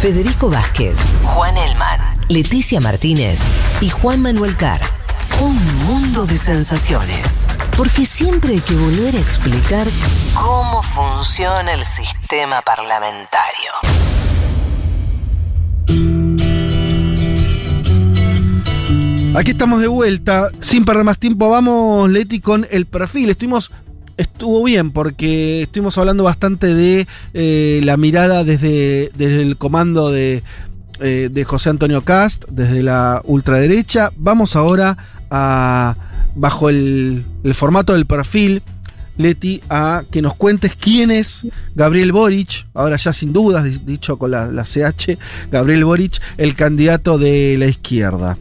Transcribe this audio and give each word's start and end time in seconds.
Federico 0.00 0.48
Vázquez, 0.48 0.96
Juan 1.24 1.56
Elman, 1.56 2.00
Leticia 2.28 2.80
Martínez 2.80 3.40
y 3.80 3.88
Juan 3.88 4.22
Manuel 4.22 4.56
Carr. 4.56 4.80
Un 5.40 5.56
mundo 5.86 6.24
de 6.24 6.36
sensaciones. 6.36 7.48
Porque 7.76 8.06
siempre 8.06 8.52
hay 8.52 8.60
que 8.60 8.74
volver 8.74 9.16
a 9.16 9.18
explicar 9.18 9.88
cómo 10.34 10.82
funciona 10.82 11.72
el 11.72 11.84
sistema 11.84 12.62
parlamentario. 12.62 13.72
Aquí 19.36 19.50
estamos 19.50 19.80
de 19.80 19.88
vuelta. 19.88 20.48
Sin 20.60 20.84
perder 20.84 21.02
más 21.02 21.18
tiempo, 21.18 21.50
vamos, 21.50 22.08
Leti, 22.08 22.40
con 22.40 22.68
el 22.70 22.86
perfil. 22.86 23.30
Estuvimos. 23.30 23.72
Estuvo 24.18 24.62
bien 24.64 24.90
porque 24.90 25.62
estuvimos 25.62 25.96
hablando 25.96 26.24
bastante 26.24 26.74
de 26.74 27.06
eh, 27.34 27.80
la 27.84 27.96
mirada 27.96 28.44
desde, 28.44 29.10
desde 29.16 29.40
el 29.42 29.56
comando 29.56 30.10
de, 30.10 30.42
eh, 31.00 31.28
de 31.32 31.44
José 31.44 31.70
Antonio 31.70 32.02
Cast, 32.02 32.44
desde 32.50 32.82
la 32.82 33.22
ultraderecha. 33.24 34.10
Vamos 34.16 34.56
ahora 34.56 34.98
a, 35.30 35.96
bajo 36.34 36.68
el, 36.68 37.24
el 37.44 37.54
formato 37.54 37.92
del 37.94 38.06
perfil, 38.06 38.62
Leti, 39.16 39.62
a 39.68 40.02
que 40.10 40.20
nos 40.20 40.34
cuentes 40.34 40.74
quién 40.74 41.10
es 41.12 41.46
Gabriel 41.74 42.12
Boric, 42.12 42.66
ahora 42.74 42.96
ya 42.96 43.12
sin 43.12 43.32
dudas, 43.32 43.64
di- 43.64 43.78
dicho 43.84 44.16
con 44.18 44.32
la, 44.32 44.46
la 44.50 44.64
CH, 44.64 45.16
Gabriel 45.50 45.84
Boric, 45.84 46.20
el 46.36 46.54
candidato 46.54 47.18
de 47.18 47.56
la 47.58 47.66
izquierda. 47.66 48.36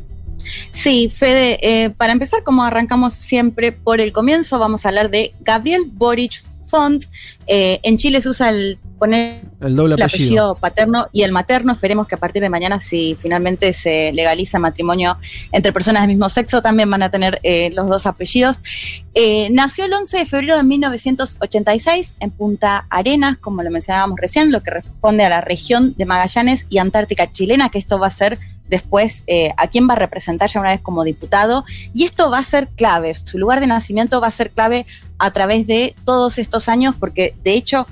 Sí, 0.72 1.10
Fede, 1.10 1.60
eh, 1.62 1.90
para 1.90 2.14
empezar, 2.14 2.44
como 2.44 2.64
arrancamos 2.64 3.14
siempre 3.14 3.72
por 3.72 4.02
el 4.02 4.12
comienzo, 4.12 4.60
vamos 4.60 4.86
a 4.86 4.90
hablar 4.90 5.10
de 5.10 5.34
Gabriel 5.42 5.84
Boric 5.86 6.42
Font. 6.68 7.06
Eh, 7.48 7.80
en 7.84 7.98
Chile 7.98 8.22
se 8.22 8.30
usa 8.30 8.50
el 8.50 8.78
poner 9.00 9.42
El 9.62 9.76
doble 9.76 9.96
el 9.96 10.02
apellido. 10.02 10.26
apellido 10.26 10.56
paterno 10.56 11.08
y 11.12 11.24
el 11.24 11.32
materno. 11.32 11.72
Esperemos 11.72 12.08
que 12.08 12.16
a 12.16 12.18
partir 12.18 12.42
de 12.42 12.50
mañana, 12.50 12.80
si 12.80 13.16
finalmente 13.20 13.74
se 13.74 14.12
legaliza 14.14 14.60
matrimonio 14.60 15.18
entre 15.52 15.72
personas 15.72 16.04
del 16.04 16.10
mismo 16.10 16.30
sexo, 16.30 16.62
también 16.62 16.90
van 16.90 17.04
a 17.04 17.10
tener 17.10 17.40
eh, 17.44 17.70
los 17.74 17.88
dos 17.88 18.06
apellidos. 18.06 18.62
Eh, 19.14 19.50
nació 19.52 19.86
el 19.86 19.94
11 19.94 20.18
de 20.18 20.26
febrero 20.26 20.58
de 20.58 20.64
1986 20.64 22.18
en 22.20 22.32
Punta 22.32 22.86
Arenas, 22.90 23.38
como 23.38 23.64
lo 23.64 23.72
mencionábamos 23.72 24.20
recién, 24.20 24.52
lo 24.52 24.62
que 24.62 24.72
responde 24.72 25.24
a 25.26 25.30
la 25.30 25.42
región 25.42 25.94
de 25.98 26.06
Magallanes 26.06 26.66
y 26.70 26.80
Antártica 26.80 27.32
chilena, 27.32 27.70
que 27.70 27.80
esto 27.80 28.00
va 28.00 28.08
a 28.08 28.12
ser 28.12 28.40
después 28.70 29.24
eh, 29.28 29.52
a 29.58 29.68
quién 29.68 29.88
va 29.90 29.94
a 29.94 29.98
representar 29.98 30.50
ya 30.50 30.60
una 30.60 30.72
vez 30.72 30.82
como 30.82 31.04
diputado. 31.04 31.64
Y 31.94 32.04
esto 32.04 32.30
va 32.32 32.40
a 32.40 32.44
ser 32.44 32.68
clave, 32.70 33.14
su 33.14 33.38
lugar 33.38 33.60
de 33.60 33.68
nacimiento 33.68 34.22
va 34.22 34.28
a 34.28 34.32
ser 34.32 34.52
clave 34.52 34.86
a 35.18 35.32
través 35.32 35.68
de 35.68 35.96
todos 36.06 36.38
estos 36.38 36.70
años, 36.70 36.96
porque 37.00 37.36
de 37.44 37.54
hecho 37.54 37.88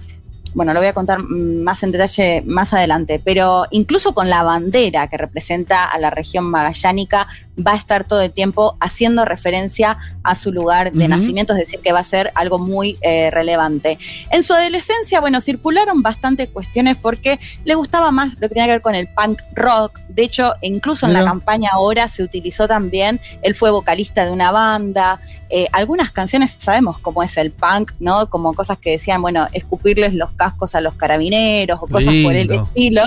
bueno, 0.56 0.74
lo 0.74 0.80
voy 0.80 0.88
a 0.88 0.94
contar 0.94 1.22
mm, 1.22 1.64
más 1.64 1.84
en 1.84 1.92
detalle 1.92 2.42
más 2.46 2.74
adelante, 2.74 3.22
pero 3.24 3.66
incluso 3.72 4.14
con 4.14 4.30
la 4.30 4.42
bandera 4.42 5.08
que 5.08 5.18
representa 5.18 5.84
a 5.84 6.00
la 6.00 6.10
región 6.10 6.46
magallánica, 6.46 7.28
va 7.58 7.74
a 7.74 7.76
estar 7.76 8.06
todo 8.06 8.22
el 8.22 8.32
tiempo 8.32 8.78
haciendo 8.80 9.26
referencia 9.26 9.98
a 10.24 10.36
su 10.36 10.52
lugar 10.52 10.92
de 10.92 11.08
nacimiento, 11.08 11.54
es 11.54 11.60
decir, 11.60 11.80
que 11.80 11.92
va 11.92 12.00
a 12.00 12.04
ser 12.04 12.32
algo 12.36 12.58
muy 12.58 12.98
eh, 13.02 13.30
relevante. 13.32 13.98
En 14.32 14.44
su 14.44 14.54
adolescencia, 14.54 15.22
bueno, 15.22 15.40
circularon 15.40 16.02
bastantes 16.02 16.50
cuestiones 16.50 16.98
porque 16.98 17.40
le 17.64 17.76
gustaba 17.76 18.12
más 18.12 18.34
lo 18.36 18.42
que 18.42 18.50
tenía 18.50 18.66
que 18.66 18.72
ver 18.72 18.82
con 18.82 18.96
el 18.96 19.08
punk 19.08 19.42
rock. 19.54 20.00
De 20.10 20.24
hecho, 20.24 20.54
incluso 20.62 21.06
en 21.06 21.14
la 21.14 21.24
campaña 21.24 21.70
ahora 21.74 22.08
se 22.08 22.24
utilizó 22.24 22.68
también, 22.68 23.20
él 23.42 23.56
fue 23.56 23.70
vocalista 23.70 24.26
de 24.26 24.32
una 24.32 24.52
banda, 24.52 25.22
eh, 25.50 25.68
algunas 25.72 26.12
canciones 26.12 26.58
sabemos 26.60 26.98
cómo 27.00 27.22
es 27.22 27.38
el 27.38 27.52
punk, 27.52 27.92
¿no? 28.00 28.30
Como 28.30 28.54
cosas 28.54 28.78
que 28.78 28.92
decían, 28.92 29.22
bueno, 29.22 29.48
escupirles 29.54 30.14
los 30.14 30.32
cascos 30.32 30.76
a 30.76 30.82
los 30.82 30.96
carabineros 30.96 31.80
o 31.82 31.88
cosas 31.88 32.14
por 32.24 32.34
el 32.34 32.52
estilo, 32.52 33.04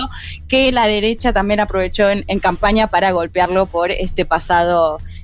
que 0.47 0.71
la 0.71 0.87
derecha 0.87 1.33
también 1.33 1.59
aprovechó 1.59 2.09
en, 2.09 2.23
en 2.27 2.39
campaña 2.39 2.87
para 2.87 3.11
golpearlo 3.11 3.65
por 3.65 3.91
este 3.91 4.25
pasado 4.25 4.38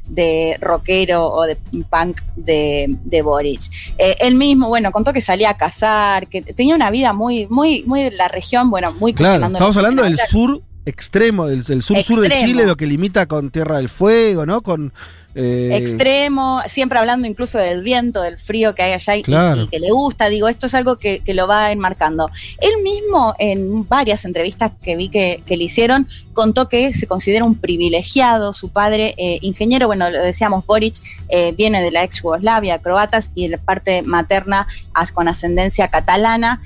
de 0.08 0.58
rockero 0.62 1.28
o 1.28 1.44
de 1.44 1.56
punk 1.90 2.22
de, 2.36 2.98
de 3.03 3.22
Boric. 3.22 3.62
Eh, 3.98 4.16
él 4.20 4.36
mismo, 4.36 4.68
bueno, 4.68 4.92
contó 4.92 5.14
que 5.14 5.22
salía 5.22 5.52
a 5.52 5.58
cazar, 5.58 6.28
que 6.28 6.42
tenía 6.42 6.76
una 6.76 6.92
vida 6.92 7.14
muy, 7.14 7.48
muy, 7.48 7.84
muy 7.84 8.04
de 8.04 8.12
la 8.12 8.28
región, 8.28 8.70
bueno, 8.70 8.94
muy 8.94 9.14
Claro, 9.14 9.46
estamos 9.46 9.78
hablando 9.78 10.04
del 10.04 10.20
sur 10.20 10.62
extremo, 10.86 11.48
del, 11.48 11.64
del 11.64 11.81
sur-sur 11.81 12.22
de. 12.22 12.36
Chile, 12.36 12.66
lo 12.66 12.75
que 12.75 12.86
limita 12.86 13.25
con 13.25 13.50
Tierra 13.50 13.78
del 13.78 13.90
Fuego, 13.90 14.46
¿no? 14.46 14.62
Con. 14.62 14.94
Eh, 15.35 15.72
extremo, 15.73 16.62
siempre 16.68 16.97
hablando 16.97 17.28
incluso 17.28 17.57
del 17.57 17.81
viento, 17.81 18.22
del 18.22 18.40
frío 18.40 18.73
que 18.73 18.84
hay 18.84 18.94
allá 18.94 19.16
y, 19.18 19.23
Claro. 19.23 19.63
y 19.63 19.68
que 19.68 19.79
le 19.79 19.91
gusta, 19.91 20.29
digo, 20.29 20.47
esto 20.47 20.68
es 20.68 20.73
algo 20.73 20.97
que, 20.97 21.19
que 21.19 21.34
lo 21.34 21.47
va 21.47 21.72
enmarcando. 21.72 22.29
Él 22.59 22.72
mismo, 22.84 23.35
en 23.38 23.88
varias 23.88 24.25
entrevistas 24.25 24.72
que 24.81 24.95
vi 24.95 25.09
que, 25.09 25.44
que 25.45 25.57
le 25.57 25.66
hicieron, 25.66 26.07
contó 26.34 26.68
que 26.69 26.94
se 26.94 27.06
considera 27.07 27.45
un 27.45 27.56
privilegiado, 27.56 28.53
su 28.53 28.69
padre 28.69 29.13
eh, 29.18 29.40
ingeniero, 29.41 29.88
bueno, 29.88 30.09
lo 30.09 30.19
decíamos, 30.19 30.66
Boric 30.66 30.95
eh, 31.29 31.53
viene 31.57 31.81
de 31.81 31.91
la 31.91 32.03
ex 32.03 32.22
Yugoslavia, 32.22 32.79
croatas, 32.79 33.31
y 33.35 33.44
de 33.44 33.57
la 33.57 33.63
parte 33.63 34.01
materna 34.01 34.68
as- 34.94 35.12
con 35.12 35.28
ascendencia 35.28 35.88
catalana, 35.90 36.62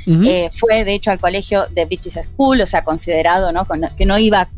fue 0.59 0.83
de 0.85 0.93
hecho 0.93 1.11
al 1.11 1.19
colegio 1.19 1.65
de 1.71 1.85
British 1.85 2.13
School, 2.23 2.61
o 2.61 2.65
sea, 2.65 2.83
considerado, 2.83 3.51
¿no? 3.51 3.65
Con- 3.65 3.89
que 3.97 4.05
no 4.05 4.17
iba 4.19 4.49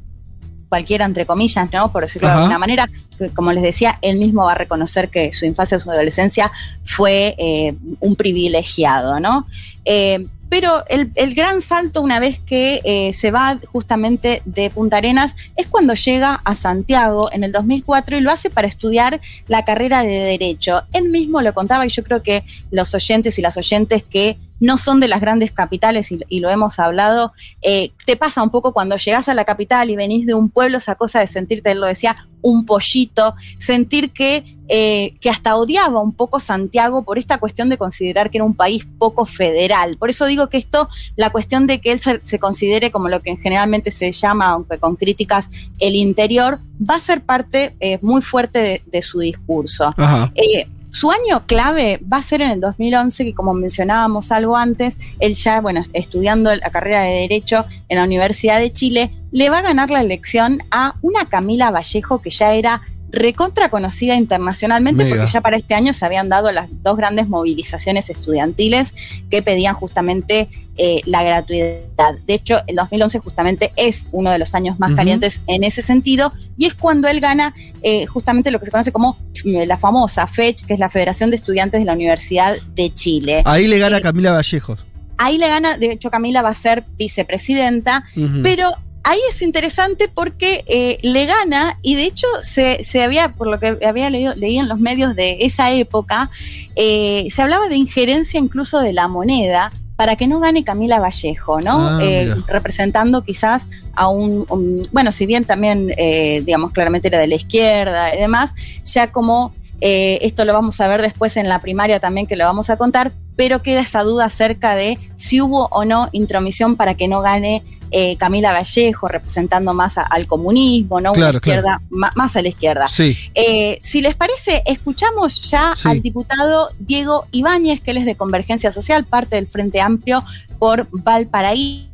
cualquiera, 0.71 1.03
entre 1.03 1.25
comillas, 1.25 1.69
¿no? 1.73 1.91
Por 1.91 2.03
decirlo 2.03 2.29
Ajá. 2.29 2.37
de 2.37 2.41
alguna 2.43 2.59
manera, 2.59 2.89
que, 3.17 3.27
como 3.31 3.51
les 3.51 3.61
decía, 3.61 3.99
él 4.01 4.17
mismo 4.17 4.45
va 4.45 4.53
a 4.53 4.55
reconocer 4.55 5.09
que 5.09 5.33
su 5.33 5.45
infancia, 5.45 5.77
su 5.79 5.91
adolescencia 5.91 6.49
fue 6.85 7.35
eh, 7.37 7.75
un 7.99 8.15
privilegiado, 8.15 9.19
¿no? 9.19 9.47
Eh, 9.83 10.27
pero 10.47 10.85
el, 10.87 11.11
el 11.15 11.35
gran 11.35 11.59
salto 11.59 12.01
una 12.01 12.21
vez 12.21 12.39
que 12.39 12.81
eh, 12.85 13.11
se 13.11 13.31
va 13.31 13.59
justamente 13.71 14.41
de 14.45 14.69
Punta 14.69 14.97
Arenas 14.97 15.35
es 15.57 15.67
cuando 15.67 15.93
llega 15.93 16.41
a 16.45 16.55
Santiago 16.55 17.29
en 17.33 17.43
el 17.43 17.51
2004 17.51 18.17
y 18.17 18.21
lo 18.21 18.31
hace 18.31 18.49
para 18.49 18.67
estudiar 18.67 19.19
la 19.47 19.65
carrera 19.65 20.03
de 20.03 20.19
Derecho. 20.19 20.83
Él 20.93 21.09
mismo 21.09 21.41
lo 21.41 21.53
contaba 21.53 21.85
y 21.85 21.89
yo 21.89 22.03
creo 22.03 22.23
que 22.23 22.45
los 22.69 22.93
oyentes 22.95 23.37
y 23.39 23.41
las 23.41 23.57
oyentes 23.57 24.03
que 24.03 24.37
no 24.61 24.77
son 24.77 25.01
de 25.01 25.09
las 25.09 25.19
grandes 25.19 25.51
capitales 25.51 26.11
y, 26.11 26.19
y 26.29 26.39
lo 26.39 26.49
hemos 26.49 26.79
hablado, 26.79 27.33
eh, 27.61 27.91
te 28.05 28.15
pasa 28.15 28.41
un 28.41 28.51
poco 28.51 28.71
cuando 28.71 28.95
llegas 28.95 29.27
a 29.27 29.33
la 29.33 29.43
capital 29.43 29.89
y 29.89 29.97
venís 29.97 30.25
de 30.25 30.35
un 30.35 30.49
pueblo, 30.49 30.77
esa 30.77 30.95
cosa 30.95 31.19
de 31.19 31.27
sentirte, 31.27 31.71
él 31.71 31.79
lo 31.79 31.87
decía, 31.87 32.15
un 32.41 32.65
pollito, 32.65 33.33
sentir 33.57 34.11
que, 34.11 34.43
eh, 34.67 35.13
que 35.19 35.29
hasta 35.29 35.55
odiaba 35.55 35.99
un 35.99 36.13
poco 36.13 36.39
Santiago 36.39 37.03
por 37.03 37.17
esta 37.17 37.39
cuestión 37.39 37.69
de 37.69 37.77
considerar 37.77 38.29
que 38.29 38.37
era 38.37 38.45
un 38.45 38.55
país 38.55 38.87
poco 38.97 39.25
federal. 39.25 39.97
Por 39.97 40.09
eso 40.09 40.25
digo 40.25 40.47
que 40.47 40.57
esto, 40.57 40.87
la 41.15 41.31
cuestión 41.31 41.67
de 41.67 41.81
que 41.81 41.91
él 41.91 41.99
se, 41.99 42.19
se 42.23 42.39
considere 42.39 42.91
como 42.91 43.09
lo 43.09 43.21
que 43.21 43.35
generalmente 43.37 43.91
se 43.91 44.11
llama, 44.11 44.49
aunque 44.49 44.77
con 44.77 44.95
críticas, 44.95 45.49
el 45.79 45.95
interior, 45.95 46.59
va 46.79 46.95
a 46.95 46.99
ser 46.99 47.23
parte 47.23 47.75
eh, 47.79 47.99
muy 48.01 48.21
fuerte 48.21 48.59
de, 48.59 48.83
de 48.85 49.01
su 49.01 49.19
discurso. 49.19 49.93
Ajá. 49.97 50.31
Eh, 50.35 50.67
su 50.91 51.09
año 51.09 51.45
clave 51.47 52.01
va 52.11 52.17
a 52.17 52.23
ser 52.23 52.41
en 52.41 52.51
el 52.51 52.59
2011, 52.59 53.23
que 53.23 53.33
como 53.33 53.53
mencionábamos 53.53 54.31
algo 54.31 54.57
antes, 54.57 54.97
él 55.19 55.33
ya, 55.35 55.61
bueno, 55.61 55.81
estudiando 55.93 56.53
la 56.53 56.69
carrera 56.69 57.03
de 57.03 57.21
Derecho 57.21 57.65
en 57.87 57.97
la 57.97 58.03
Universidad 58.03 58.59
de 58.59 58.73
Chile, 58.73 59.11
le 59.31 59.49
va 59.49 59.59
a 59.59 59.63
ganar 59.63 59.89
la 59.89 60.01
elección 60.01 60.59
a 60.69 60.95
una 61.01 61.25
Camila 61.25 61.71
Vallejo 61.71 62.21
que 62.21 62.29
ya 62.29 62.53
era 62.53 62.81
recontra 63.11 63.69
conocida 63.69 64.15
internacionalmente 64.15 65.03
Mega. 65.03 65.15
porque 65.17 65.31
ya 65.31 65.41
para 65.41 65.57
este 65.57 65.75
año 65.75 65.93
se 65.93 66.05
habían 66.05 66.29
dado 66.29 66.51
las 66.51 66.69
dos 66.81 66.97
grandes 66.97 67.27
movilizaciones 67.27 68.09
estudiantiles 68.09 68.93
que 69.29 69.41
pedían 69.41 69.75
justamente 69.75 70.47
eh, 70.77 71.01
la 71.05 71.21
gratuidad. 71.23 72.15
De 72.25 72.33
hecho, 72.33 72.59
el 72.67 72.77
2011 72.77 73.19
justamente 73.19 73.73
es 73.75 74.07
uno 74.11 74.31
de 74.31 74.39
los 74.39 74.55
años 74.55 74.79
más 74.79 74.93
calientes 74.93 75.41
en 75.47 75.63
ese 75.63 75.81
sentido 75.81 76.31
y 76.57 76.65
es 76.65 76.73
cuando 76.73 77.07
él 77.09 77.19
gana 77.19 77.53
eh, 77.83 78.05
justamente 78.05 78.49
lo 78.51 78.59
que 78.59 78.65
se 78.65 78.71
conoce 78.71 78.91
como 78.91 79.17
eh, 79.43 79.65
la 79.67 79.77
famosa 79.77 80.25
FECH, 80.27 80.65
que 80.65 80.73
es 80.73 80.79
la 80.79 80.89
Federación 80.89 81.29
de 81.29 81.35
Estudiantes 81.35 81.81
de 81.81 81.85
la 81.85 81.93
Universidad 81.93 82.55
de 82.73 82.93
Chile. 82.93 83.43
Ahí 83.45 83.67
le 83.67 83.77
gana 83.77 83.97
Eh, 83.97 84.01
Camila 84.01 84.31
Vallejos. 84.31 84.79
Ahí 85.17 85.37
le 85.37 85.47
gana, 85.49 85.77
de 85.77 85.91
hecho 85.91 86.09
Camila 86.09 86.41
va 86.41 86.49
a 86.49 86.55
ser 86.55 86.85
vicepresidenta, 86.97 88.03
pero 88.41 88.71
ahí 89.03 89.19
es 89.29 89.41
interesante 89.41 90.07
porque 90.13 90.63
eh, 90.67 90.97
le 91.01 91.25
gana 91.25 91.77
y 91.81 91.95
de 91.95 92.03
hecho 92.05 92.27
se, 92.41 92.83
se 92.83 93.03
había, 93.03 93.29
por 93.33 93.47
lo 93.47 93.59
que 93.59 93.77
había 93.85 94.09
leído, 94.09 94.35
leí 94.35 94.57
en 94.57 94.67
los 94.69 94.79
medios 94.79 95.15
de 95.15 95.37
esa 95.41 95.71
época, 95.71 96.29
eh, 96.75 97.27
se 97.31 97.41
hablaba 97.41 97.67
de 97.67 97.75
injerencia 97.77 98.39
incluso 98.39 98.79
de 98.79 98.93
la 98.93 99.07
moneda 99.07 99.71
para 99.95 100.15
que 100.15 100.25
no 100.27 100.39
gane 100.39 100.63
Camila 100.63 100.99
Vallejo, 100.99 101.61
¿no? 101.61 101.89
Ah, 101.89 101.99
Eh, 102.01 102.33
representando 102.47 103.23
quizás 103.23 103.67
a 103.93 104.07
un, 104.07 104.45
un- 104.49 104.81
bueno, 104.91 105.11
si 105.11 105.25
bien 105.27 105.45
también, 105.45 105.93
eh, 105.97 106.41
digamos, 106.43 106.71
claramente 106.71 107.07
era 107.07 107.19
de 107.19 107.27
la 107.27 107.35
izquierda 107.35 108.13
y 108.15 108.17
demás, 108.17 108.55
ya 108.83 109.11
como 109.11 109.53
eh, 109.79 110.19
esto 110.21 110.45
lo 110.45 110.53
vamos 110.53 110.79
a 110.79 110.87
ver 110.87 111.01
después 111.01 111.37
en 111.37 111.49
la 111.49 111.59
primaria 111.59 111.99
también 111.99 112.25
que 112.27 112.35
lo 112.35 112.45
vamos 112.45 112.69
a 112.69 112.77
contar, 112.77 113.11
pero 113.35 113.61
queda 113.63 113.81
esa 113.81 114.03
duda 114.03 114.25
acerca 114.25 114.75
de 114.75 114.97
si 115.15 115.41
hubo 115.41 115.67
o 115.71 115.85
no 115.85 116.07
intromisión 116.11 116.75
para 116.75 116.93
que 116.95 117.07
no 117.07 117.21
gane 117.21 117.63
eh, 117.91 118.15
Camila 118.17 118.51
Vallejo, 118.53 119.07
representando 119.07 119.73
más 119.73 119.97
a- 119.97 120.03
al 120.03 120.25
comunismo, 120.27 121.01
¿no? 121.01 121.11
Una 121.11 121.19
Claro, 121.19 121.37
izquierda, 121.37 121.81
más 121.89 122.35
a 122.35 122.41
la 122.41 122.47
izquierda. 122.47 122.87
Sí. 122.87 123.17
Eh, 123.35 123.79
si 123.83 124.01
les 124.01 124.15
parece, 124.15 124.63
escuchamos 124.65 125.41
ya 125.51 125.73
Sí. 125.75 125.87
al 125.89 126.01
diputado 126.01 126.69
Diego 126.79 127.25
Ibáñez, 127.31 127.81
que 127.81 127.91
él 127.91 127.97
es 127.97 128.05
de 128.05 128.15
Convergencia 128.15 128.71
Social, 128.71 129.05
parte 129.05 129.35
del 129.35 129.47
Frente 129.47 129.81
Amplio 129.81 130.23
por 130.57 130.87
Valparaíso. 130.91 131.89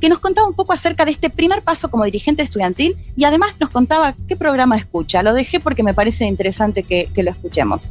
que 0.00 0.08
nos 0.08 0.18
contaba 0.18 0.48
un 0.48 0.54
poco 0.54 0.72
acerca 0.72 1.04
de 1.04 1.12
este 1.12 1.30
primer 1.30 1.62
paso 1.62 1.88
como 1.88 2.04
dirigente 2.04 2.42
estudiantil 2.42 2.96
y 3.16 3.24
además 3.24 3.52
nos 3.60 3.70
contaba 3.70 4.12
qué 4.26 4.34
programa 4.36 4.76
escucha. 4.76 5.22
Lo 5.22 5.32
dejé 5.34 5.60
porque 5.60 5.84
me 5.84 5.94
parece 5.94 6.24
interesante 6.26 6.82
que, 6.82 7.08
que 7.14 7.22
lo 7.22 7.30
escuchemos. 7.30 7.88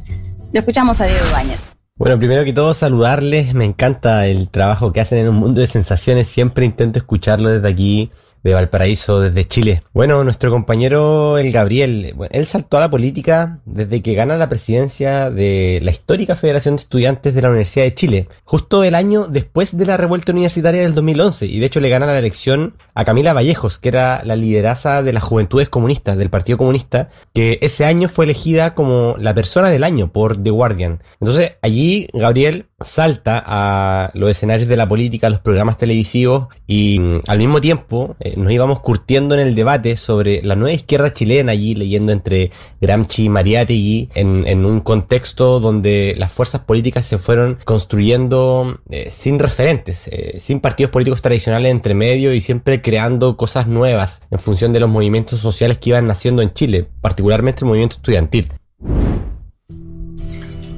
Lo 0.52 0.60
escuchamos 0.60 1.00
a 1.00 1.06
Diego 1.06 1.24
Ibáñez. 1.30 1.70
Bueno, 1.98 2.18
primero 2.18 2.44
que 2.44 2.52
todo 2.52 2.74
saludarles, 2.74 3.54
me 3.54 3.64
encanta 3.64 4.26
el 4.26 4.50
trabajo 4.50 4.92
que 4.92 5.00
hacen 5.00 5.18
en 5.18 5.28
un 5.28 5.36
mundo 5.36 5.62
de 5.62 5.66
sensaciones, 5.66 6.28
siempre 6.28 6.66
intento 6.66 6.98
escucharlo 6.98 7.50
desde 7.50 7.68
aquí 7.68 8.10
de 8.46 8.54
Valparaíso 8.54 9.20
desde 9.20 9.46
Chile. 9.46 9.82
Bueno, 9.92 10.22
nuestro 10.24 10.50
compañero 10.50 11.38
el 11.38 11.52
Gabriel, 11.52 12.14
él 12.30 12.46
saltó 12.46 12.76
a 12.76 12.80
la 12.80 12.90
política 12.90 13.60
desde 13.64 14.02
que 14.02 14.14
gana 14.14 14.36
la 14.36 14.48
presidencia 14.48 15.30
de 15.30 15.80
la 15.82 15.90
histórica 15.90 16.36
Federación 16.36 16.76
de 16.76 16.82
Estudiantes 16.82 17.34
de 17.34 17.42
la 17.42 17.48
Universidad 17.48 17.84
de 17.84 17.94
Chile, 17.94 18.28
justo 18.44 18.84
el 18.84 18.94
año 18.94 19.26
después 19.26 19.76
de 19.76 19.86
la 19.86 19.96
revuelta 19.96 20.32
universitaria 20.32 20.82
del 20.82 20.94
2011, 20.94 21.46
y 21.46 21.58
de 21.58 21.66
hecho 21.66 21.80
le 21.80 21.88
gana 21.88 22.06
la 22.06 22.18
elección 22.18 22.74
a 22.94 23.04
Camila 23.04 23.32
Vallejos, 23.32 23.78
que 23.78 23.88
era 23.88 24.22
la 24.24 24.36
lideraza 24.36 25.02
de 25.02 25.12
las 25.12 25.22
Juventudes 25.22 25.68
Comunistas 25.68 26.16
del 26.16 26.30
Partido 26.30 26.58
Comunista, 26.58 27.10
que 27.34 27.58
ese 27.62 27.84
año 27.84 28.08
fue 28.08 28.24
elegida 28.24 28.74
como 28.74 29.16
la 29.18 29.34
persona 29.34 29.70
del 29.70 29.84
año 29.84 30.12
por 30.12 30.42
The 30.42 30.50
Guardian. 30.50 31.02
Entonces 31.20 31.56
allí 31.62 32.08
Gabriel 32.12 32.66
salta 32.80 33.42
a 33.44 34.10
los 34.14 34.30
escenarios 34.30 34.68
de 34.68 34.76
la 34.76 34.88
política, 34.88 35.26
a 35.26 35.30
los 35.30 35.40
programas 35.40 35.78
televisivos 35.78 36.48
y 36.66 37.00
mm, 37.00 37.20
al 37.26 37.38
mismo 37.38 37.60
tiempo 37.60 38.16
eh, 38.20 38.35
nos 38.36 38.52
íbamos 38.52 38.80
curtiendo 38.80 39.34
en 39.34 39.40
el 39.40 39.54
debate 39.54 39.96
sobre 39.96 40.42
la 40.42 40.56
nueva 40.56 40.74
izquierda 40.74 41.12
chilena 41.12 41.52
allí 41.52 41.74
leyendo 41.74 42.12
entre 42.12 42.50
Gramsci 42.80 43.24
y 43.24 43.28
Mariátegui 43.28 44.10
en, 44.14 44.46
en 44.46 44.64
un 44.64 44.80
contexto 44.80 45.60
donde 45.60 46.14
las 46.16 46.32
fuerzas 46.32 46.62
políticas 46.62 47.06
se 47.06 47.18
fueron 47.18 47.58
construyendo 47.64 48.78
eh, 48.90 49.10
sin 49.10 49.38
referentes, 49.38 50.08
eh, 50.08 50.38
sin 50.40 50.60
partidos 50.60 50.90
políticos 50.90 51.22
tradicionales 51.22 51.70
entre 51.70 51.94
medio 51.94 52.32
y 52.32 52.40
siempre 52.40 52.82
creando 52.82 53.36
cosas 53.36 53.66
nuevas 53.66 54.22
en 54.30 54.38
función 54.38 54.72
de 54.72 54.80
los 54.80 54.88
movimientos 54.88 55.40
sociales 55.40 55.78
que 55.78 55.90
iban 55.90 56.06
naciendo 56.06 56.42
en 56.42 56.52
Chile, 56.52 56.88
particularmente 57.00 57.60
el 57.60 57.66
movimiento 57.66 57.96
estudiantil. 57.96 58.52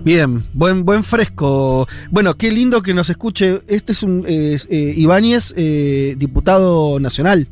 Bien, 0.09 0.41
buen, 0.55 0.87
buen 0.87 1.05
fresco. 1.05 1.87
Bueno, 2.11 2.35
qué 2.39 2.51
lindo 2.51 2.81
que 2.81 2.95
nos 2.95 3.11
escuche. 3.11 3.61
Este 3.69 3.93
es 3.93 4.03
un 4.03 4.25
eh, 4.27 4.57
Ibáñez, 4.97 5.53
eh, 5.55 6.15
diputado 6.17 6.99
nacional. 6.99 7.47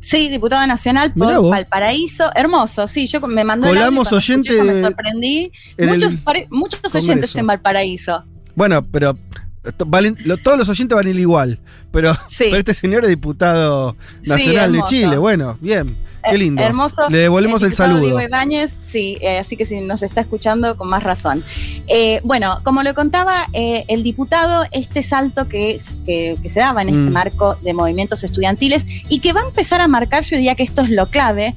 Sí, 0.00 0.28
diputado 0.28 0.66
nacional 0.66 1.14
por 1.14 1.50
Valparaíso. 1.50 2.28
Hermoso, 2.34 2.88
sí, 2.88 3.06
yo 3.06 3.20
me 3.20 3.44
mandó 3.44 3.68
Colamos 3.68 4.12
oyente 4.12 4.60
me 4.60 4.80
sorprendí. 4.80 5.52
Muchos, 5.78 6.14
muchos 6.50 6.94
oyentes 6.96 7.32
en 7.36 7.46
Valparaíso. 7.46 8.24
Bueno, 8.56 8.84
pero 8.84 9.16
todos 10.42 10.58
los 10.58 10.68
oyentes 10.68 10.96
van 10.96 11.06
a 11.06 11.10
ir 11.10 11.18
igual. 11.20 11.60
Pero, 11.92 12.12
este 12.28 12.74
señor 12.74 13.04
es 13.04 13.10
diputado 13.10 13.94
nacional 14.26 14.72
de 14.72 14.82
Chile. 14.88 15.16
Bueno, 15.16 15.58
bien. 15.60 15.96
Qué 16.28 16.38
lindo. 16.38 16.62
Hermoso. 16.62 17.08
Le 17.08 17.18
devolvemos 17.18 17.62
el, 17.62 17.72
saludo. 17.72 18.18
sí, 18.80 19.18
eh, 19.20 19.38
así 19.38 19.56
que 19.56 19.64
si 19.64 19.80
nos 19.80 20.02
está 20.02 20.20
escuchando, 20.20 20.76
con 20.76 20.88
más 20.88 21.02
razón. 21.02 21.44
Eh, 21.86 22.20
bueno, 22.24 22.60
como 22.62 22.82
le 22.82 22.94
contaba 22.94 23.46
eh, 23.52 23.84
el 23.88 24.02
diputado, 24.02 24.64
este 24.72 25.02
salto 25.02 25.48
que, 25.48 25.80
que, 26.04 26.36
se 26.48 26.60
daba 26.60 26.82
en 26.82 26.88
este 26.88 27.10
mm. 27.10 27.12
marco 27.12 27.54
de 27.62 27.72
movimientos 27.74 28.24
estudiantiles 28.24 28.84
y 29.08 29.20
que 29.20 29.32
va 29.32 29.40
a 29.40 29.44
empezar 29.46 29.80
a 29.80 29.88
marcar, 29.88 30.24
yo 30.24 30.36
diría 30.36 30.54
que 30.54 30.62
esto 30.62 30.82
es 30.82 30.90
lo 30.90 31.10
clave, 31.10 31.54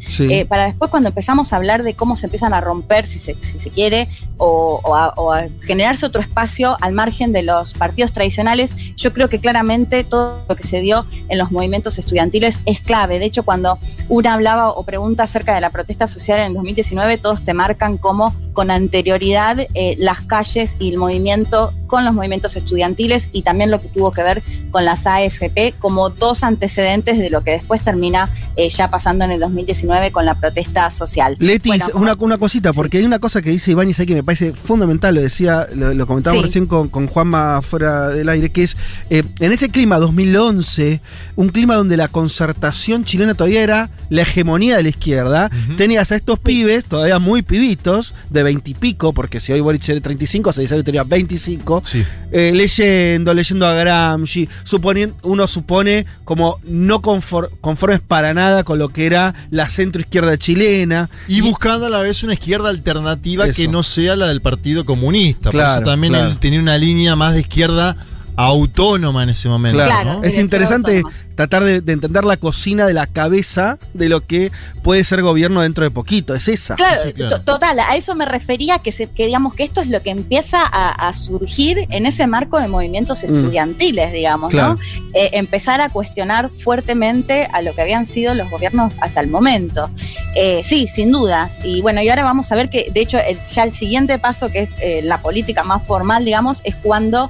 para 0.47 0.65
después 0.65 0.91
cuando 0.91 1.09
empezamos 1.09 1.51
a 1.51 1.57
hablar 1.57 1.83
de 1.83 1.95
cómo 1.95 2.15
se 2.15 2.27
empiezan 2.27 2.53
a 2.53 2.61
romper, 2.61 3.05
si 3.05 3.19
se, 3.19 3.35
si 3.41 3.59
se 3.59 3.69
quiere, 3.71 4.07
o, 4.37 4.81
a, 4.95 5.47
generarse 5.61 6.05
otro 6.05 6.21
espacio 6.21 6.77
al 6.81 6.93
margen 6.93 7.31
de 7.33 7.43
los 7.43 7.73
partidos 7.73 8.11
tradicionales, 8.11 8.75
yo 8.95 9.13
creo 9.13 9.29
que 9.29 9.39
claramente 9.39 10.03
todo 10.03 10.45
lo 10.47 10.55
que 10.55 10.63
se 10.63 10.81
dio 10.81 11.05
en 11.29 11.37
los 11.37 11.51
movimientos 11.51 11.97
estudiantiles 11.97 12.61
es 12.65 12.81
clave. 12.81 13.19
De 13.19 13.25
hecho, 13.25 13.43
cuando 13.43 13.79
una 14.09 14.33
o 14.61 14.83
pregunta 14.83 15.23
acerca 15.23 15.53
de 15.55 15.61
la 15.61 15.69
protesta 15.69 16.07
social 16.07 16.39
en 16.39 16.45
el 16.47 16.53
2019, 16.53 17.17
todos 17.17 17.43
te 17.43 17.53
marcan 17.53 17.97
como 17.97 18.33
con 18.53 18.71
anterioridad 18.71 19.67
eh, 19.73 19.95
las 19.99 20.21
calles 20.21 20.75
y 20.79 20.89
el 20.89 20.97
movimiento 20.97 21.73
con 21.87 22.05
los 22.05 22.13
movimientos 22.15 22.55
estudiantiles 22.55 23.29
y 23.33 23.43
también 23.43 23.69
lo 23.69 23.79
que 23.79 23.87
tuvo 23.87 24.11
que 24.11 24.23
ver 24.23 24.41
con 24.71 24.83
las 24.83 25.05
AFP 25.05 25.75
como 25.77 26.09
dos 26.09 26.43
antecedentes 26.43 27.19
de 27.19 27.29
lo 27.29 27.43
que 27.43 27.51
después 27.51 27.83
termina 27.83 28.31
eh, 28.55 28.69
ya 28.69 28.89
pasando 28.89 29.25
en 29.25 29.31
el 29.31 29.39
2019 29.39 30.11
con 30.11 30.25
la 30.25 30.39
protesta 30.39 30.89
social. 30.89 31.35
Letis, 31.37 31.91
una, 31.93 32.15
una, 32.17 32.37
cosita, 32.39 32.73
porque 32.73 32.97
hay 32.97 33.03
una 33.03 33.19
cosa 33.19 33.43
que 33.43 33.51
dice 33.51 33.69
Iván 33.71 33.91
y 33.91 33.93
que 33.93 34.15
me 34.15 34.23
parece 34.23 34.53
fundamental, 34.53 35.13
lo 35.13 35.21
decía, 35.21 35.67
lo, 35.71 36.07
comentábamos 36.07 36.45
recién 36.45 36.65
con, 36.65 36.89
con, 36.89 37.07
Juanma 37.07 37.61
fuera 37.61 38.09
del 38.09 38.27
aire, 38.27 38.51
que 38.51 38.63
es 38.63 38.75
eh, 39.11 39.23
en 39.39 39.51
ese 39.51 39.69
clima 39.69 39.99
2011, 39.99 40.99
un 41.35 41.49
clima 41.49 41.75
donde 41.75 41.95
la 41.95 42.07
concertación 42.07 43.03
chilena 43.03 43.35
todavía 43.35 43.61
era 43.61 43.89
la 44.09 44.23
hegemonía 44.23 44.77
de 44.77 44.83
la 44.83 44.89
izquierda, 44.89 45.51
tenías 45.77 46.11
a 46.11 46.15
estos 46.15 46.39
pibes, 46.39 46.85
todavía 46.85 47.19
muy 47.19 47.43
pibitos, 47.43 48.15
de 48.29 48.42
20 48.43 48.71
y 48.71 48.73
pico, 48.73 49.13
porque 49.13 49.39
si 49.39 49.51
hoy 49.51 49.61
Boric 49.61 49.81
tiene 49.81 50.01
35, 50.01 50.53
se 50.53 50.83
tenía 50.83 51.03
25, 51.03 51.83
eh, 52.31 52.51
leyendo, 52.53 53.33
leyendo 53.33 53.67
a 53.67 53.73
Gramsci, 53.73 54.47
suponiendo, 54.63 55.15
uno 55.23 55.47
supone 55.47 56.05
como 56.25 56.59
no 56.63 57.01
conformes 57.01 58.01
para 58.01 58.33
nada 58.33 58.63
con 58.63 58.79
lo 58.79 58.89
que 58.89 59.05
era 59.05 59.33
la 59.49 59.69
centro 59.69 60.01
izquierda 60.01 60.37
chilena. 60.37 61.09
Y, 61.27 61.41
buscando 61.41 61.87
a 61.87 61.89
la 61.89 62.01
vez 62.01 62.23
una 62.23 62.33
izquierda 62.33 62.69
alternativa 62.69 63.49
que 63.49 63.67
no 63.67 63.83
sea 63.83 64.15
la 64.15 64.27
del 64.27 64.41
Partido 64.41 64.85
Comunista. 64.85 65.51
Por 65.51 65.61
eso 65.61 65.81
también 65.81 66.13
tenía 66.39 66.59
una 66.59 66.77
línea 66.77 67.15
más 67.15 67.33
de 67.33 67.41
izquierda 67.41 67.95
autónoma 68.35 69.23
en 69.23 69.29
ese 69.29 69.49
momento. 69.49 69.77
Claro, 69.77 70.21
Es 70.23 70.37
interesante 70.37 71.03
tratar 71.35 71.63
de, 71.63 71.77
entender 71.91 72.23
la 72.25 72.37
cocina 72.37 72.85
de 72.85 72.93
la 72.93 73.07
cabeza 73.07 73.79
de 73.93 74.09
lo 74.09 74.25
que 74.25 74.51
puede 74.83 75.03
ser 75.03 75.21
gobierno 75.21 75.61
dentro 75.61 75.83
de 75.83 75.91
poquito. 75.91 76.35
Es 76.35 76.47
esa. 76.47 76.75
Claro, 76.75 77.01
total, 77.43 77.79
a 77.79 77.95
eso 77.95 78.15
me 78.15 78.25
refería 78.25 78.79
que, 78.79 78.91
se, 78.91 79.07
que 79.07 79.25
digamos 79.25 79.53
que 79.53 79.63
esto 79.63 79.81
es 79.81 79.87
lo 79.87 80.01
que 80.01 80.09
empieza 80.09 80.61
a, 80.63 81.13
surgir 81.13 81.85
en 81.89 82.05
ese 82.05 82.27
marco 82.27 82.59
de 82.59 82.67
movimientos 82.67 83.21
mm. 83.21 83.25
estudiantiles, 83.25 84.11
digamos, 84.11 84.53
¿no? 84.53 84.77
Eh, 85.13 85.29
empezar 85.33 85.79
a 85.79 85.89
cuestionar 85.89 86.49
fuertemente 86.49 87.47
a 87.51 87.61
lo 87.61 87.75
que 87.75 87.81
habían 87.81 88.05
sido 88.05 88.33
los 88.33 88.49
gobiernos 88.49 88.93
hasta 88.99 89.21
el 89.21 89.29
momento. 89.29 89.89
Eh, 90.35 90.61
sí, 90.63 90.87
sin 90.87 91.11
dudas. 91.11 91.59
Y 91.63 91.81
bueno, 91.81 92.01
y 92.01 92.09
ahora 92.09 92.23
vamos 92.23 92.51
a 92.51 92.55
ver 92.55 92.69
que, 92.69 92.89
de 92.91 93.01
hecho, 93.01 93.19
ya 93.53 93.63
el 93.63 93.71
siguiente 93.71 94.17
paso, 94.19 94.49
que 94.49 94.59
es 94.59 94.69
eh, 94.79 95.01
la 95.03 95.21
política 95.21 95.63
más 95.63 95.85
formal, 95.85 96.25
digamos, 96.25 96.61
es 96.63 96.75
cuando 96.75 97.29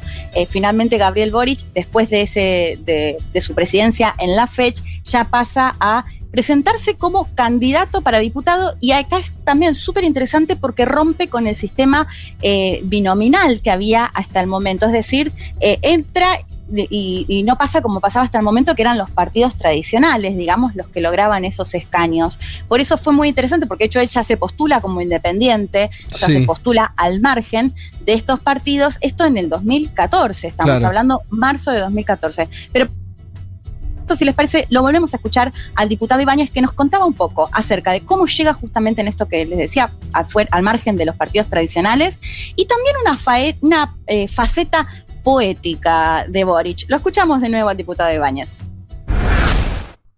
finalmente 0.49 0.97
Gabriel 0.97 1.31
Boric, 1.31 1.59
después 1.73 2.09
de, 2.09 2.21
ese, 2.21 2.79
de, 2.83 3.17
de 3.31 3.41
su 3.41 3.53
presidencia, 3.53 3.92
en 3.99 4.35
la 4.35 4.47
FECH 4.47 4.81
ya 5.03 5.25
pasa 5.25 5.75
a 5.79 6.05
presentarse 6.33 6.95
como 6.95 7.29
candidato 7.35 8.01
para 8.01 8.17
diputado 8.17 8.75
y 8.79 8.91
acá 8.93 9.19
es 9.19 9.31
también 9.43 9.75
súper 9.75 10.03
interesante 10.03 10.55
porque 10.55 10.83
rompe 10.83 11.29
con 11.29 11.45
el 11.45 11.55
sistema 11.55 12.07
eh, 12.41 12.81
binominal 12.85 13.61
que 13.61 13.69
había 13.69 14.05
hasta 14.05 14.39
el 14.39 14.47
momento, 14.47 14.87
es 14.87 14.93
decir, 14.93 15.31
eh, 15.59 15.77
entra 15.83 16.27
y, 16.75 17.43
no 17.45 17.57
pasa 17.57 17.81
como 17.81 17.99
pasaba 17.99 18.25
hasta 18.25 18.39
el 18.39 18.43
momento, 18.43 18.73
que 18.73 18.81
eran 18.81 18.97
los 18.97 19.11
partidos 19.11 19.55
tradicionales, 19.55 20.35
digamos, 20.35 20.75
los 20.75 20.87
que 20.87 21.01
lograban 21.01 21.45
esos 21.45 21.75
escaños. 21.75 22.39
Por 22.67 22.79
eso 22.79 22.97
fue 22.97 23.13
muy 23.13 23.27
interesante, 23.27 23.67
porque 23.67 23.83
de 23.83 23.87
hecho 23.87 23.99
él 23.99 24.07
ya 24.07 24.23
se 24.23 24.37
postula 24.37 24.81
como 24.81 25.01
independiente, 25.01 25.89
o 26.11 26.17
sea, 26.17 26.29
se 26.29 26.41
postula 26.41 26.93
al 26.97 27.21
margen 27.21 27.75
de 28.05 28.13
estos 28.13 28.39
partidos, 28.39 28.97
esto 29.01 29.25
en 29.25 29.37
el 29.37 29.49
2014, 29.49 30.47
estamos 30.47 30.83
hablando 30.83 31.21
marzo 31.29 31.71
de 31.71 31.81
2014. 31.81 32.49
Pero 32.71 32.89
si 34.15 34.25
les 34.25 34.35
parece, 34.35 34.67
lo 34.69 34.81
volvemos 34.81 35.13
a 35.13 35.17
escuchar 35.17 35.51
al 35.75 35.89
diputado 35.89 36.21
Ibáñez 36.21 36.51
que 36.51 36.61
nos 36.61 36.73
contaba 36.73 37.05
un 37.05 37.13
poco 37.13 37.49
acerca 37.51 37.91
de 37.91 38.01
cómo 38.01 38.25
llega 38.25 38.53
justamente 38.53 39.01
en 39.01 39.07
esto 39.07 39.27
que 39.27 39.45
les 39.45 39.57
decía, 39.57 39.93
al, 40.13 40.63
margen 40.63 40.97
de 40.97 41.05
los 41.05 41.15
partidos 41.15 41.47
tradicionales, 41.49 42.19
y 42.55 42.65
también 42.65 42.95
una, 43.03 43.17
una 43.61 43.95
eh, 44.07 44.27
faceta 44.27 44.87
poética 45.23 46.25
de 46.27 46.43
Boric. 46.43 46.85
Lo 46.89 46.97
escuchamos 46.97 47.41
de 47.41 47.49
nuevo 47.49 47.69
al 47.69 47.77
diputado 47.77 48.13
Ibáñez. 48.13 48.57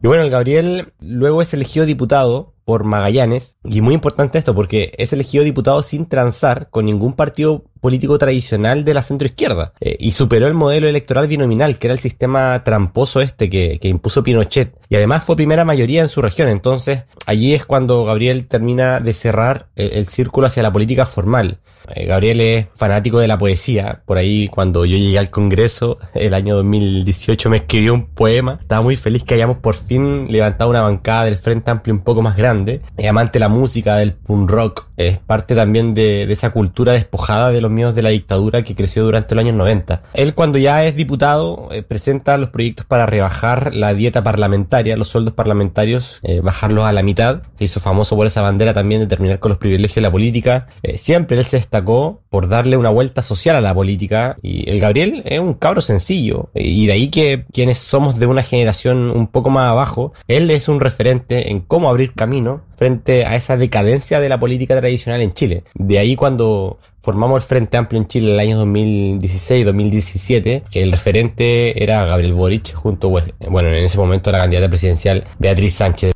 Y 0.01 0.07
bueno, 0.07 0.23
el 0.23 0.29
Gabriel 0.29 0.93
luego 0.99 1.41
es 1.41 1.53
elegido 1.53 1.85
diputado 1.85 2.53
por 2.65 2.83
Magallanes. 2.83 3.57
Y 3.63 3.81
muy 3.81 3.93
importante 3.93 4.37
esto 4.37 4.53
porque 4.53 4.93
es 4.97 5.13
elegido 5.13 5.43
diputado 5.43 5.81
sin 5.83 6.07
transar 6.07 6.69
con 6.69 6.85
ningún 6.85 7.13
partido 7.13 7.63
político 7.85 8.17
tradicional 8.17 8.83
de 8.83 8.95
la 8.95 9.03
centroizquierda. 9.03 9.73
Eh, 9.79 9.95
y 9.99 10.13
superó 10.13 10.47
el 10.47 10.55
modelo 10.55 10.87
electoral 10.87 11.27
binominal, 11.27 11.77
que 11.77 11.85
era 11.85 11.93
el 11.93 11.99
sistema 11.99 12.63
tramposo 12.63 13.21
este 13.21 13.47
que, 13.47 13.77
impuso 13.83 14.23
Pinochet. 14.23 14.73
Y 14.89 14.95
además 14.95 15.23
fue 15.23 15.35
primera 15.35 15.65
mayoría 15.65 16.01
en 16.01 16.09
su 16.09 16.19
región. 16.23 16.49
Entonces 16.49 17.03
allí 17.27 17.53
es 17.53 17.63
cuando 17.63 18.03
Gabriel 18.03 18.47
termina 18.47 18.99
de 18.99 19.13
cerrar 19.13 19.67
el, 19.75 20.07
círculo 20.07 20.47
hacia 20.47 20.63
la 20.63 20.73
política 20.73 21.05
formal. 21.05 21.59
Eh, 21.93 22.05
Gabriel 22.05 22.41
es 22.41 22.67
fanático 22.73 23.19
de 23.19 23.27
la 23.27 23.37
poesía. 23.37 24.01
Por 24.05 24.17
ahí, 24.17 24.47
cuando 24.47 24.85
yo 24.85 24.97
llegué 24.97 25.19
al 25.19 25.29
Congreso, 25.29 25.99
el 26.13 26.33
año 26.33 26.55
2018, 26.55 27.49
me 27.49 27.57
escribió 27.57 27.93
un 27.93 28.07
poema. 28.07 28.57
Estaba 28.61 28.81
muy 28.81 28.95
feliz 28.95 29.23
que 29.23 29.35
hayamos 29.35 29.57
por 29.57 29.75
fin 29.75 30.31
levantado 30.31 30.69
una 30.69 30.81
bancada 30.81 31.25
del 31.25 31.37
Frente 31.37 31.71
Amplio 31.71 31.93
un 31.93 32.01
poco 32.01 32.21
más 32.21 32.37
grande. 32.37 32.81
Es 32.97 33.07
amante 33.07 33.33
de 33.33 33.41
la 33.41 33.49
música, 33.49 33.97
del 33.97 34.13
punk 34.13 34.49
rock. 34.49 34.87
Es 34.97 35.19
parte 35.19 35.55
también 35.55 35.93
de, 35.93 36.25
de 36.25 36.33
esa 36.33 36.51
cultura 36.51 36.93
despojada 36.93 37.51
de 37.51 37.61
los 37.61 37.71
de 37.75 38.01
la 38.01 38.09
dictadura 38.09 38.63
que 38.63 38.73
creció 38.73 39.03
durante 39.03 39.35
los 39.35 39.43
años 39.43 39.55
90. 39.55 40.03
Él, 40.13 40.33
cuando 40.33 40.57
ya 40.57 40.85
es 40.85 40.95
diputado, 40.95 41.67
eh, 41.71 41.83
presenta 41.83 42.37
los 42.37 42.49
proyectos 42.49 42.85
para 42.85 43.05
rebajar 43.05 43.75
la 43.75 43.93
dieta 43.93 44.23
parlamentaria, 44.23 44.95
los 44.95 45.09
sueldos 45.09 45.33
parlamentarios, 45.33 46.19
eh, 46.23 46.39
bajarlos 46.41 46.85
a 46.85 46.93
la 46.93 47.03
mitad. 47.03 47.41
Se 47.57 47.65
hizo 47.65 47.79
famoso 47.79 48.15
por 48.15 48.27
esa 48.27 48.41
bandera 48.41 48.73
también 48.73 49.01
de 49.01 49.07
terminar 49.07 49.39
con 49.39 49.49
los 49.49 49.57
privilegios 49.57 49.95
de 49.95 50.01
la 50.01 50.11
política. 50.11 50.67
Eh, 50.83 50.97
siempre 50.97 51.37
él 51.37 51.45
se 51.45 51.57
destacó 51.57 52.21
por 52.29 52.47
darle 52.47 52.77
una 52.77 52.89
vuelta 52.89 53.21
social 53.21 53.57
a 53.57 53.61
la 53.61 53.73
política 53.73 54.37
y 54.41 54.69
el 54.69 54.79
Gabriel 54.79 55.21
es 55.25 55.39
un 55.39 55.53
cabro 55.53 55.81
sencillo 55.81 56.49
y 56.53 56.85
de 56.85 56.93
ahí 56.93 57.09
que 57.09 57.45
quienes 57.51 57.79
somos 57.79 58.19
de 58.19 58.25
una 58.25 58.43
generación 58.43 59.11
un 59.11 59.27
poco 59.27 59.49
más 59.49 59.69
abajo, 59.69 60.13
él 60.27 60.49
es 60.51 60.67
un 60.67 60.79
referente 60.79 61.49
en 61.49 61.59
cómo 61.59 61.89
abrir 61.89 62.13
camino 62.13 62.61
frente 62.75 63.25
a 63.25 63.35
esa 63.35 63.57
decadencia 63.57 64.19
de 64.19 64.29
la 64.29 64.39
política 64.39 64.77
tradicional 64.77 65.21
en 65.21 65.33
Chile. 65.33 65.63
De 65.73 65.99
ahí 65.99 66.15
cuando 66.15 66.79
formamos 67.05 67.37
el 67.37 67.43
Frente 67.43 67.77
Amplio 67.77 68.01
en 68.01 68.07
Chile 68.07 68.29
en 68.29 68.33
el 68.33 68.39
año 68.39 68.65
2016-2017, 68.65 70.63
el 70.71 70.91
referente 70.91 71.83
era 71.83 72.03
Gabriel 72.03 72.33
Boric 72.33 72.73
junto, 72.73 73.11
pues, 73.11 73.25
bueno, 73.47 73.69
en 73.69 73.75
ese 73.75 73.99
momento 73.99 74.31
la 74.31 74.39
candidata 74.39 74.67
presidencial 74.67 75.23
Beatriz 75.37 75.75
Sánchez. 75.75 76.13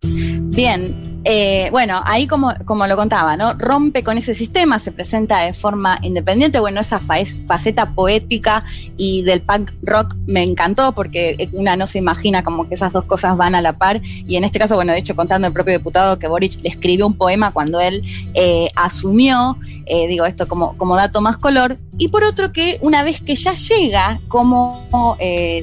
Bien, 0.00 1.11
eh, 1.24 1.68
bueno, 1.70 2.02
ahí 2.04 2.26
como, 2.26 2.52
como 2.64 2.86
lo 2.86 2.96
contaba, 2.96 3.36
¿no? 3.36 3.54
Rompe 3.54 4.02
con 4.02 4.18
ese 4.18 4.34
sistema, 4.34 4.78
se 4.78 4.92
presenta 4.92 5.40
de 5.40 5.52
forma 5.52 5.98
independiente. 6.02 6.58
Bueno, 6.58 6.80
esa 6.80 6.98
faceta 6.98 7.94
poética 7.94 8.64
y 8.96 9.22
del 9.22 9.40
punk 9.40 9.70
rock 9.82 10.16
me 10.26 10.42
encantó 10.42 10.92
porque 10.92 11.48
una 11.52 11.76
no 11.76 11.86
se 11.86 11.98
imagina 11.98 12.42
como 12.42 12.68
que 12.68 12.74
esas 12.74 12.92
dos 12.92 13.04
cosas 13.04 13.36
van 13.36 13.54
a 13.54 13.60
la 13.60 13.74
par. 13.74 14.00
Y 14.04 14.36
en 14.36 14.44
este 14.44 14.58
caso, 14.58 14.74
bueno, 14.74 14.92
de 14.92 14.98
hecho, 14.98 15.14
contando 15.14 15.46
el 15.46 15.52
propio 15.52 15.76
diputado 15.78 16.18
que 16.18 16.26
Boric 16.26 16.60
le 16.62 16.68
escribió 16.68 17.06
un 17.06 17.14
poema 17.14 17.52
cuando 17.52 17.80
él 17.80 18.02
eh, 18.34 18.68
asumió, 18.74 19.58
eh, 19.86 20.08
digo 20.08 20.26
esto 20.26 20.48
como, 20.48 20.76
como 20.76 20.96
dato 20.96 21.20
más 21.20 21.38
color. 21.38 21.78
Y 21.98 22.08
por 22.08 22.24
otro 22.24 22.52
que 22.52 22.78
una 22.80 23.02
vez 23.02 23.20
que 23.20 23.34
ya 23.34 23.54
llega 23.54 24.20
como 24.28 25.16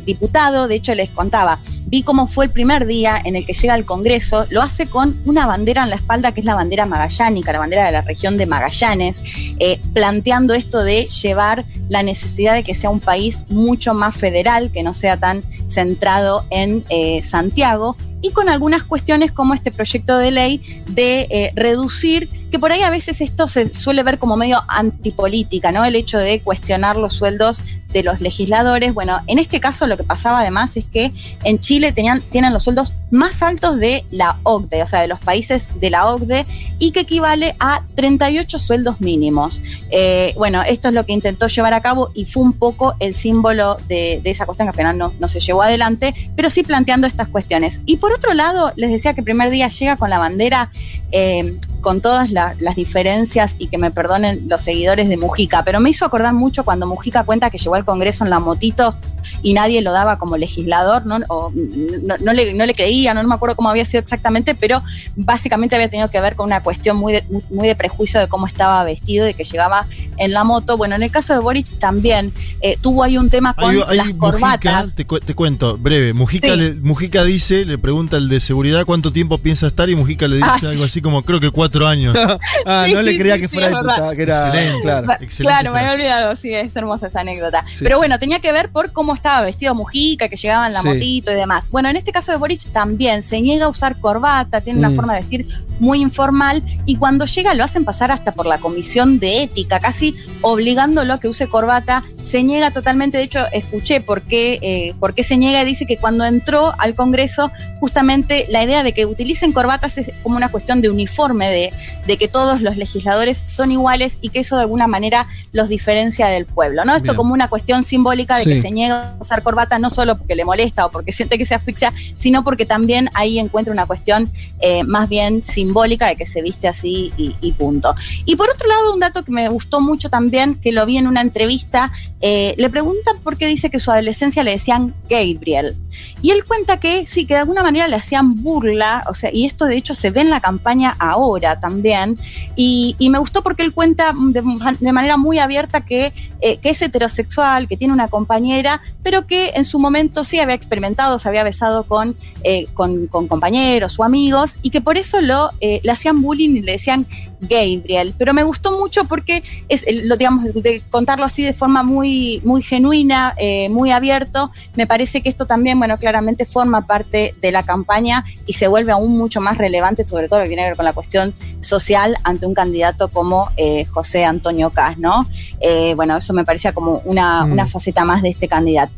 diputado, 0.06 0.68
de 0.68 0.76
hecho 0.76 0.94
les 0.94 1.10
contaba, 1.10 1.60
vi 1.88 2.04
cómo 2.04 2.28
fue 2.28 2.46
el 2.46 2.52
primer 2.52 2.86
día 2.86 3.20
en 3.24 3.36
el 3.36 3.46
que 3.46 3.54
llega 3.54 3.74
al 3.74 3.86
Congreso, 3.86 4.46
lo 4.50 4.62
hace 4.62 4.88
con 4.88 5.22
una 5.26 5.46
bandera 5.46 5.84
en 5.84 5.90
la 5.90 5.96
espalda 5.96 6.32
que 6.32 6.42
es 6.42 6.46
la 6.46 6.56
bandera 6.56 6.86
magallánica, 6.86 7.52
la 7.52 7.60
bandera 7.60 7.86
de 7.86 7.92
la 7.92 8.02
región 8.02 8.38
de 8.38 8.46
Magallanes, 8.46 9.22
eh, 9.60 9.80
planteando 9.94 10.54
esto 10.54 10.84
de 10.84 11.08
llevar 11.08 11.66
la 11.88 12.04
necesidad 12.04 12.54
de 12.54 12.64
que 12.64 12.74
sea 12.74 12.90
un 12.90 13.00
país 13.00 13.46
mucho 13.50 13.94
más 13.94 14.16
federal, 14.16 14.72
que 14.72 14.84
no 14.84 14.94
sea 14.94 15.18
tan 15.18 15.44
centrado 15.68 16.46
en 16.50 16.86
eh, 16.90 17.24
Santiago, 17.24 17.98
y 18.22 18.32
con 18.32 18.50
algunas 18.50 18.84
cuestiones 18.84 19.32
como 19.32 19.54
este 19.54 19.72
proyecto 19.72 20.18
de 20.18 20.32
ley 20.32 20.84
de 20.88 21.28
eh, 21.30 21.52
reducir, 21.56 22.30
que 22.52 22.60
por 22.60 22.72
ahí 22.72 22.82
a 22.82 22.90
veces 22.90 23.22
esto 23.22 23.48
se 23.48 23.74
suele 23.74 24.04
ver 24.04 24.20
como 24.20 24.36
medio 24.36 24.64
antipolítica, 24.68 25.72
¿no? 25.72 25.86
El 25.86 25.96
hecho 25.96 26.18
de 26.18 26.42
cuestionar 26.42 26.96
los 26.96 27.14
sueldos 27.14 27.64
de 27.92 28.04
los 28.04 28.22
legisladores. 28.22 28.94
Bueno, 28.94 29.22
en 29.28 29.40
este 29.40 29.60
caso 29.60 29.88
lo 29.88 29.98
que 29.98 30.04
pasaba 30.04 30.42
además 30.42 30.78
es 30.78 30.86
que 30.86 31.12
en 31.44 31.60
Chile 31.60 31.92
tenían, 31.92 32.22
tienen 32.22 32.54
los 32.54 32.64
sueldos 32.64 32.94
más 33.12 33.42
altos 33.42 33.80
de 33.80 34.06
la 34.12 34.40
OCDE, 34.44 34.84
o 34.84 34.88
sea, 34.88 35.02
de 35.02 35.08
los 35.08 35.20
países 35.20 35.70
de 35.80 35.90
la 35.90 36.08
OCDE, 36.08 36.46
y 36.78 36.92
que 36.92 37.02
equivale 37.02 37.56
a 37.60 37.84
38 37.96 38.60
sueldos 38.60 39.02
mínimos. 39.02 39.62
Eh, 39.92 40.34
bueno, 40.38 40.62
esto 40.64 40.90
es 40.90 40.94
lo 40.94 41.06
que 41.06 41.14
intentó 41.14 41.48
llevar 41.48 41.74
a 41.74 41.82
cabo 41.82 42.12
y 42.14 42.26
fue 42.26 42.44
un 42.44 42.54
poco 42.54 42.96
el 43.00 43.14
símbolo 43.14 43.78
de, 43.88 44.22
esa 44.24 44.46
cuestión 44.46 44.68
que 44.68 44.70
al 44.70 44.76
final 44.76 45.14
no, 45.20 45.28
se 45.28 45.40
llevó 45.40 45.64
adelante, 45.64 46.14
pero 46.36 46.50
sí 46.50 46.64
planteando 46.64 47.08
estas 47.08 47.28
cuestiones. 47.28 47.82
Y 47.86 47.98
por 47.98 48.14
otro 48.14 48.34
lado, 48.34 48.74
les 48.76 48.92
decía 48.92 49.14
que 49.14 49.22
el 49.22 49.26
primer 49.26 49.50
día 49.50 49.68
llega 49.68 49.96
con 49.96 50.10
la 50.10 50.20
bandera 50.20 50.72
eh, 51.12 51.58
con 51.82 52.02
todas 52.02 52.32
las 52.32 52.76
diferencias 52.76 53.56
y 53.58 53.68
que 53.68 53.78
me 53.78 53.90
perdonen 53.92 54.48
los 54.48 54.62
seguidores 54.62 55.08
de 55.08 55.18
Mujica, 55.18 55.64
pero 55.64 55.80
me 55.80 55.90
hizo 55.90 56.06
acordar 56.06 56.34
mucho 56.34 56.66
cuando 56.66 56.86
Mujica 56.86 57.24
cuenta 57.24 57.50
que 57.50 57.58
llegó 57.58 57.76
al 57.76 57.86
Congreso 57.86 58.24
en 58.24 58.30
la 58.30 58.40
motito 58.40 58.96
y 59.42 59.54
nadie 59.54 59.82
lo 59.82 59.92
daba 59.92 60.18
como 60.18 60.38
legislador, 60.38 61.06
¿no? 61.06 61.20
no, 61.20 62.34
le, 62.34 62.74
creía, 62.74 63.14
no, 63.14 63.24
me 63.24 63.36
acuerdo 63.36 63.56
cómo 63.56 63.70
había 63.70 63.86
sido 63.86 64.02
exactamente, 64.02 64.56
pero 64.56 64.84
básicamente 65.16 65.76
había 65.76 65.90
tenido 65.90 66.10
que 66.10 66.20
ver 66.22 66.36
con 66.36 66.48
una 66.48 66.62
cuestión 66.64 66.98
muy 66.98 67.14
de, 67.14 67.24
muy 67.50 67.68
de 67.68 67.76
prejuicio 67.76 68.20
de 68.20 68.28
cómo 68.28 68.48
estaba 68.48 68.84
vestido 68.84 69.28
y 69.28 69.34
que 69.34 69.44
llegaba 69.44 69.88
en 70.20 70.34
la 70.34 70.44
moto. 70.44 70.78
Bueno, 70.78 70.96
en 70.96 71.04
el 71.04 71.12
caso 71.12 71.34
de 71.34 71.40
Boric 71.40 71.78
también 71.80 72.32
eh, 72.62 72.78
tuvo 72.80 73.04
ahí 73.04 73.18
un 73.18 73.30
tema 73.30 73.54
con 73.54 73.76
las 73.78 74.14
corbatas. 74.14 74.96
te, 74.96 75.06
cuento, 75.06 75.78
breve, 75.78 76.14
Mujica, 76.14 76.56
Mujica 76.82 77.24
dice, 77.24 77.66
le 77.66 77.78
pregunta 77.78 78.18
el 78.18 78.30
de 78.30 78.40
seguridad 78.40 78.86
cuánto 78.86 79.12
tiempo 79.12 79.38
piensa 79.40 79.68
estar 79.68 79.90
y 79.90 79.96
Mujica 79.96 80.28
le 80.28 80.38
dice 80.38 80.68
ah, 80.68 80.70
algo 80.70 80.84
así 80.84 81.02
como 81.02 81.24
creo 81.24 81.40
que 81.40 81.52
cuatro 81.52 81.88
años. 81.88 82.18
ah, 82.66 82.86
no 82.92 83.02
le 83.02 83.18
creía 83.18 83.38
que 83.40 83.48
fuera 83.48 83.70
diputada, 83.70 84.16
que 84.16 84.22
era 84.22 84.46
excelente. 84.46 84.82
Claro, 84.82 85.08
claro 85.38 85.74
me 85.74 85.80
había 85.80 85.94
olvidado, 85.94 86.36
sí, 86.36 86.54
es 86.54 86.76
hermosa 86.76 87.08
esa 87.08 87.22
anécdota. 87.22 87.66
Pero 87.80 87.98
bueno, 87.98 88.20
tenía 88.20 88.40
que 88.40 88.52
ver 88.52 88.70
por 88.70 88.92
cómo 88.92 89.14
estaba 89.14 89.42
vestido 89.42 89.74
Mujica, 89.76 90.30
que 90.30 90.36
llegaba 90.36 90.68
en 90.68 90.74
la 90.74 90.84
motito 90.84 91.32
y 91.32 91.36
demás. 91.36 91.70
Bueno, 91.70 91.90
en 91.90 91.96
este 91.96 92.12
caso 92.12 92.32
de 92.32 92.38
Boric 92.38 92.72
también 92.72 93.24
se 93.24 93.42
niega 93.42 93.66
a 93.66 93.70
usar 93.70 94.00
corbata, 94.00 94.62
tiene 94.62 94.80
una 94.80 94.90
mm. 94.90 94.96
forma 94.96 95.14
de 95.14 95.20
vestir 95.22 95.48
muy 95.80 96.02
informal 96.02 96.64
y 96.86 96.98
cuando 96.98 97.26
llega 97.26 97.54
lo 97.54 97.64
hacen 97.64 97.86
pasar 97.86 98.12
hasta 98.12 98.34
por 98.34 98.46
la 98.46 98.58
comisión 98.58 99.20
de 99.20 99.44
ética, 99.44 99.80
casi 99.80 100.09
obligándolo 100.42 101.14
a 101.14 101.20
que 101.20 101.28
use 101.28 101.48
corbata. 101.48 102.02
Se 102.22 102.44
niega 102.44 102.72
totalmente, 102.72 103.18
de 103.18 103.24
hecho, 103.24 103.46
escuché 103.52 104.02
por 104.02 104.22
qué, 104.24 104.60
eh, 104.62 104.94
por 105.00 105.14
qué 105.14 105.24
se 105.24 105.38
niega 105.38 105.62
y 105.62 105.66
dice 105.66 105.86
que 105.86 105.98
cuando 105.98 106.26
entró 106.26 106.74
al 106.78 106.96
Congreso, 106.96 107.52
justamente 107.80 108.46
la 108.50 108.64
idea 108.64 108.84
de 108.84 108.94
que 108.94 109.06
utilicen 109.06 109.52
corbatas 109.52 109.98
es 109.98 110.12
como 110.24 110.38
una 110.38 110.50
cuestión 110.50 110.82
de 110.82 110.90
uniforme, 110.90 111.50
de, 111.50 111.74
de 112.06 112.18
que 112.18 112.28
todos 112.28 112.62
los 112.62 112.78
legisladores 112.78 113.44
son 113.48 113.72
iguales 113.72 114.18
y 114.22 114.30
que 114.30 114.40
eso 114.40 114.56
de 114.56 114.64
alguna 114.64 114.88
manera 114.88 115.28
los 115.52 115.70
diferencia 115.70 116.28
del 116.28 116.46
pueblo. 116.46 116.86
¿no? 116.86 116.96
Esto 116.96 117.16
como 117.16 117.34
una 117.34 117.50
cuestión 117.50 117.84
simbólica 117.84 118.38
de 118.38 118.46
que 118.46 118.62
se 118.62 118.72
niega 118.72 119.16
a 119.16 119.18
usar 119.20 119.44
corbata 119.44 119.80
no 119.80 119.90
solo 119.90 120.18
porque 120.18 120.36
le 120.36 120.46
molesta 120.46 120.86
o 120.86 120.92
porque 120.92 121.12
siente 121.12 121.38
que 121.38 121.46
se 121.46 121.56
asfixia, 121.56 121.94
sino 122.16 122.44
porque 122.44 122.66
también 122.66 123.10
ahí 123.14 123.40
encuentra 123.40 123.74
una 123.74 123.86
cuestión 123.86 124.32
eh, 124.60 124.84
más 124.84 125.08
bien 125.08 125.44
simbólica 125.44 126.08
de 126.08 126.16
que 126.16 126.26
se 126.26 126.42
viste 126.42 126.68
así 126.68 127.14
y, 127.18 127.52
punto. 127.54 127.94
Y 128.26 128.36
por 128.36 128.50
otro 128.50 128.68
lado, 128.68 128.94
un 128.94 129.00
dato 129.00 129.24
que 129.24 129.32
me 129.32 129.50
gustó 129.50 129.82
mucho 129.82 129.99
también, 130.08 130.56
que 130.56 130.72
lo 130.72 130.86
vi 130.86 130.98
en 130.98 131.08
una 131.08 131.20
entrevista, 131.20 131.92
eh, 132.22 132.56
le 132.58 132.70
preguntan 132.70 133.20
por 133.20 133.36
qué 133.36 133.48
dice 133.48 133.70
que 133.70 133.80
su 133.80 133.92
adolescencia 133.92 134.44
le 134.44 134.52
decían 134.52 134.96
Gabriel. 135.10 135.76
Y 136.22 136.32
él 136.32 136.46
cuenta 136.46 136.80
que 136.80 137.06
sí, 137.06 137.26
que 137.26 137.34
de 137.34 137.42
alguna 137.42 137.64
manera 137.64 137.90
le 137.90 137.98
hacían 137.98 138.42
burla, 138.42 139.04
o 139.10 139.14
sea, 139.14 139.30
y 139.34 139.46
esto 139.46 139.66
de 139.66 139.76
hecho 139.76 139.94
se 139.94 140.12
ve 140.12 140.22
en 140.22 140.30
la 140.30 140.40
campaña 140.40 140.96
ahora 141.00 141.60
también, 141.60 142.18
y, 142.56 142.96
me 143.10 143.18
gustó 143.18 143.42
porque 143.42 143.64
él 143.64 143.74
cuenta 143.74 144.14
de, 144.16 144.92
manera 144.92 145.18
muy 145.18 145.40
abierta 145.40 145.82
que, 145.82 146.14
eh, 146.42 146.58
que 146.58 146.70
es 146.70 146.82
heterosexual, 146.82 147.68
que 147.68 147.76
tiene 147.76 147.92
una 147.92 148.08
compañera, 148.08 148.82
pero 149.02 149.26
que 149.26 149.54
en 149.56 149.66
su 149.66 149.80
momento 149.80 150.24
sí 150.24 150.40
había 150.40 150.54
experimentado, 150.54 151.18
se 151.18 151.28
había 151.28 151.44
besado 151.44 151.86
con, 151.86 152.16
eh, 152.44 152.68
con, 152.76 153.08
compañeros 153.08 154.00
o 154.00 154.04
amigos, 154.04 154.60
y 154.62 154.70
que 154.70 154.80
por 154.80 154.98
eso 154.98 155.22
lo, 155.22 155.50
le 155.60 155.92
hacían 155.92 156.22
bullying 156.22 156.58
y 156.58 156.62
le 156.62 156.74
decían 156.74 157.08
Gabriel. 157.42 158.14
Pero 158.18 158.34
me 158.34 158.44
gustó 158.44 158.78
mucho 158.78 159.06
porque 159.06 159.44
es, 159.68 159.86
lo, 160.04 160.18
digamos, 160.18 160.54
de 160.54 160.82
contarlo 160.90 161.26
así 161.26 161.44
de 161.44 161.54
forma 161.54 161.84
muy, 161.84 162.42
muy 162.44 162.62
genuina, 162.62 163.36
muy 163.70 163.92
abierto, 163.92 164.52
me 164.76 164.88
parece 164.88 165.22
que 165.22 165.30
esto 165.30 165.46
también, 165.46 165.78
bueno, 165.80 165.98
claramente 165.98 166.46
forma 166.46 166.86
parte 166.86 167.36
de 167.42 167.52
la 167.52 167.64
campaña 167.64 168.26
y 168.46 168.54
se 168.54 168.68
vuelve 168.68 168.92
aún 168.92 169.18
mucho 169.18 169.42
más 169.42 169.58
relevante, 169.58 170.06
sobre 170.06 170.28
todo 170.28 170.40
lo 170.40 170.44
que 170.44 170.50
tiene 170.50 170.64
que 170.64 170.70
ver 170.70 170.78
con 170.78 170.86
la 170.86 170.94
cuestión 170.94 171.34
social 171.60 172.18
ante 172.24 172.46
un 172.46 172.54
candidato 172.54 173.10
como 173.10 173.50
eh, 173.58 173.86
José 173.86 174.26
Antonio 174.26 174.70
Cas, 174.72 174.98
¿no? 174.98 175.28
Eh, 175.60 175.94
bueno, 175.96 176.18
eso 176.18 176.34
me 176.34 176.46
parecía 176.46 176.74
como 176.74 177.02
una, 177.06 177.46
mm. 177.46 177.52
una 177.52 177.66
faceta 177.66 178.06
más 178.06 178.22
de 178.22 178.30
este 178.30 178.48
candidato. 178.48 178.94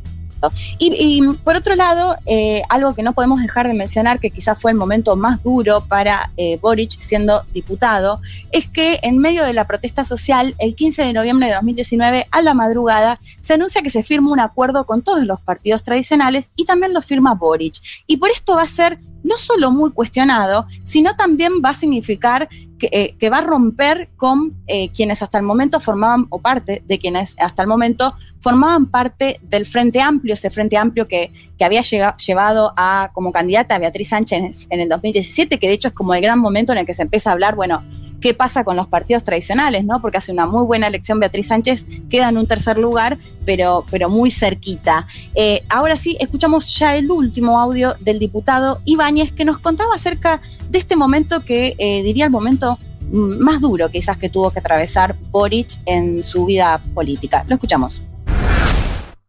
Y, 0.77 1.21
por 1.43 1.55
otro 1.55 1.75
lado, 1.75 2.15
eh, 2.25 2.61
algo 2.69 2.93
que 2.93 3.03
no 3.03 3.13
podemos 3.13 3.41
dejar 3.41 3.67
de 3.67 3.73
mencionar, 3.73 4.19
que 4.19 4.31
quizás 4.31 4.59
fue 4.59 4.71
el 4.71 4.77
momento 4.77 5.15
más 5.15 5.41
duro 5.43 5.81
para 5.87 6.31
eh, 6.37 6.57
Boric 6.61 6.91
siendo 6.99 7.43
diputado, 7.53 8.21
es 8.51 8.67
que 8.67 8.99
en 9.03 9.17
medio 9.17 9.45
de 9.45 9.53
la 9.53 9.67
protesta 9.67 10.03
social, 10.03 10.55
el 10.59 10.75
15 10.75 11.03
de 11.03 11.13
noviembre 11.13 11.47
de 11.47 11.53
2019, 11.55 12.27
a 12.31 12.41
la 12.41 12.53
madrugada, 12.53 13.17
se 13.41 13.53
anuncia 13.53 13.81
que 13.81 13.89
se 13.89 14.03
firma 14.03 14.31
un 14.31 14.39
acuerdo 14.39 14.85
con 14.85 15.01
todos 15.01 15.25
los 15.25 15.39
partidos 15.41 15.83
tradicionales 15.83 16.51
y 16.55 16.65
también 16.65 16.93
lo 16.93 17.01
firma 17.01 17.35
Boric. 17.35 17.75
Y 18.07 18.17
por 18.17 18.29
esto 18.29 18.55
va 18.55 18.63
a 18.63 18.67
ser 18.67 18.97
no 19.23 19.37
solo 19.37 19.71
muy 19.71 19.91
cuestionado, 19.91 20.67
sino 20.83 21.15
también 21.15 21.53
va 21.63 21.69
a 21.69 21.73
significar 21.73 22.47
que, 22.79 23.15
eh, 23.19 23.29
va 23.29 23.37
a 23.37 23.41
romper 23.41 24.09
con 24.17 24.55
eh, 24.67 24.89
quienes 24.89 25.21
hasta 25.21 25.37
el 25.37 25.43
momento 25.43 25.79
formaban, 25.79 26.25
o 26.29 26.39
parte 26.39 26.83
de 26.87 26.97
quienes 26.97 27.35
hasta 27.39 27.61
el 27.61 27.67
momento 27.67 28.15
formaban 28.39 28.87
parte 28.87 29.39
del 29.43 29.65
Frente 29.65 30.01
Amplio, 30.01 30.33
ese 30.33 30.49
Frente 30.49 30.77
Amplio 30.77 31.05
que, 31.05 31.31
que 31.57 31.65
había 31.65 31.81
llevado 31.81 32.73
a 32.75 33.11
como 33.13 33.31
candidata 33.31 33.75
a 33.75 33.79
Beatriz 33.79 34.09
Sánchez 34.09 34.67
en 34.69 34.79
el 34.79 34.89
2017, 34.89 35.59
que 35.59 35.67
de 35.67 35.73
hecho 35.73 35.89
es 35.89 35.93
como 35.93 36.15
el 36.15 36.21
gran 36.21 36.39
momento 36.39 36.71
en 36.71 36.79
el 36.79 36.85
que 36.85 36.93
se 36.93 37.03
empieza 37.03 37.29
a 37.29 37.33
hablar, 37.33 37.55
bueno, 37.55 37.83
qué 38.21 38.33
pasa 38.33 38.63
con 38.63 38.77
los 38.77 38.87
partidos 38.87 39.23
tradicionales, 39.23 39.85
¿no? 39.85 40.01
Porque 40.01 40.17
hace 40.17 40.31
una 40.31 40.45
muy 40.45 40.65
buena 40.65 40.87
elección 40.87 41.19
Beatriz 41.19 41.47
Sánchez, 41.47 41.85
queda 42.09 42.29
en 42.29 42.37
un 42.37 42.47
tercer 42.47 42.77
lugar, 42.77 43.17
pero, 43.45 43.85
pero 43.89 44.09
muy 44.09 44.31
cerquita. 44.31 45.07
Eh, 45.35 45.63
ahora 45.69 45.97
sí, 45.97 46.17
escuchamos 46.19 46.77
ya 46.77 46.95
el 46.95 47.09
último 47.11 47.59
audio 47.59 47.95
del 47.99 48.19
diputado 48.19 48.79
Ibáñez 48.85 49.31
que 49.31 49.43
nos 49.43 49.59
contaba 49.59 49.95
acerca 49.95 50.41
de 50.69 50.77
este 50.77 50.95
momento 50.95 51.43
que 51.43 51.75
eh, 51.77 52.03
diría 52.03 52.25
el 52.25 52.31
momento 52.31 52.77
más 53.11 53.59
duro 53.59 53.89
quizás 53.89 54.15
que 54.15 54.29
tuvo 54.29 54.51
que 54.51 54.59
atravesar 54.59 55.17
Boric 55.31 55.79
en 55.85 56.23
su 56.23 56.45
vida 56.45 56.81
política. 56.93 57.43
Lo 57.49 57.55
escuchamos. 57.55 58.01